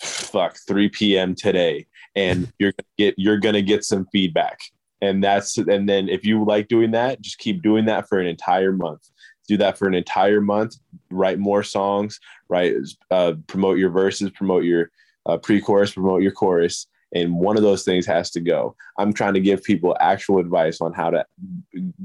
fuck 0.06 0.58
3 0.68 0.89
p.m. 0.89 1.36
today 1.36 1.88
and 2.15 2.52
you're 2.60 2.72
gonna 2.72 2.88
get 2.98 3.15
you're 3.18 3.39
gonna 3.39 3.62
get 3.62 3.84
some 3.84 4.06
feedback. 4.12 4.60
And 5.02 5.24
that's 5.24 5.58
and 5.58 5.88
then 5.88 6.10
if 6.10 6.26
you 6.26 6.44
like 6.46 6.68
doing 6.68 6.91
that 6.91 7.22
just 7.22 7.38
keep 7.38 7.62
doing 7.62 7.86
that 7.86 8.08
for 8.08 8.20
an 8.20 8.28
entire 8.28 8.72
month. 8.72 9.10
Do 9.48 9.58
that 9.58 9.78
for 9.78 9.88
an 9.88 9.94
entire 9.94 10.41
month 10.41 10.76
write 11.12 11.38
more 11.38 11.63
songs 11.63 12.20
write 12.50 12.76
uh, 13.12 13.34
promote 13.48 13.78
your 13.78 13.91
verses 13.91 14.32
promote 14.32 14.63
your 14.63 14.89
uh, 15.28 15.38
pre-chorus 15.38 15.91
promote 15.91 16.24
your 16.24 16.32
chorus 16.32 16.88
and 17.13 17.36
one 17.36 17.56
of 17.56 17.63
those 17.63 17.84
things 17.84 18.06
has 18.06 18.30
to 18.32 18.41
go. 18.41 18.76
I'm 18.98 19.13
trying 19.13 19.36
to 19.36 19.39
give 19.39 19.63
people 19.63 19.96
actual 20.02 20.39
advice 20.39 20.82
on 20.82 20.94
how 20.94 21.12
to 21.12 21.26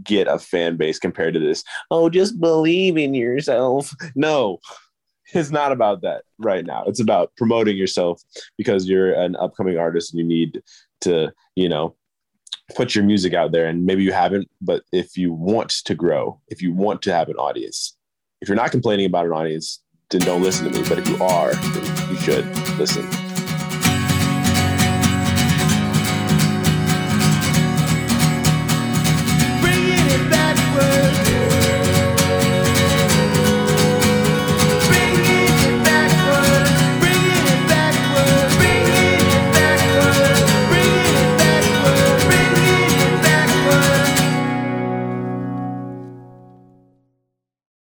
get 0.05 0.29
a 0.29 0.39
fan 0.39 0.77
base 0.77 0.99
compared 0.99 1.35
to 1.35 1.41
this. 1.41 1.65
Oh 1.91 2.09
just 2.09 2.41
believe 2.41 2.97
in 2.97 3.15
yourself. 3.15 3.93
No 4.15 4.61
it's 5.33 5.51
not 5.51 5.73
about 5.73 6.03
that 6.03 6.25
right 6.39 6.65
now. 6.65 6.85
It's 6.87 7.01
about 7.01 7.33
promoting 7.37 7.77
yourself 7.77 8.23
because 8.57 8.89
you're 8.89 9.13
an 9.13 9.37
upcoming 9.37 9.79
artist 9.79 10.13
and 10.13 10.21
you 10.21 10.27
need 10.27 10.63
to 11.03 11.33
you 11.57 11.69
know 11.69 11.97
put 12.75 12.95
your 12.95 13.05
music 13.05 13.35
out 13.35 13.53
there. 13.53 13.67
And 13.67 13.85
maybe 13.85 14.03
you 14.03 14.13
haven't 14.13 14.49
but 14.61 14.83
if 14.93 15.17
you 15.17 15.33
want 15.33 15.71
to 15.71 15.95
grow 15.95 16.41
if 16.49 16.63
you 16.63 16.73
want 16.73 17.03
to 17.03 17.13
have 17.13 17.29
an 17.29 17.37
audience 17.37 17.97
if 18.41 18.49
you're 18.49 18.57
not 18.57 18.71
complaining 18.71 19.07
about 19.07 19.27
an 19.27 19.33
audience 19.33 19.83
then 20.11 20.21
don't 20.23 20.43
listen 20.43 20.71
to 20.71 20.79
me. 20.79 20.89
But 20.89 20.99
if 20.99 21.09
you 21.09 21.23
are 21.23 21.55
then 21.55 22.11
you 22.11 22.17
should 22.17 22.47
listen 22.79 23.30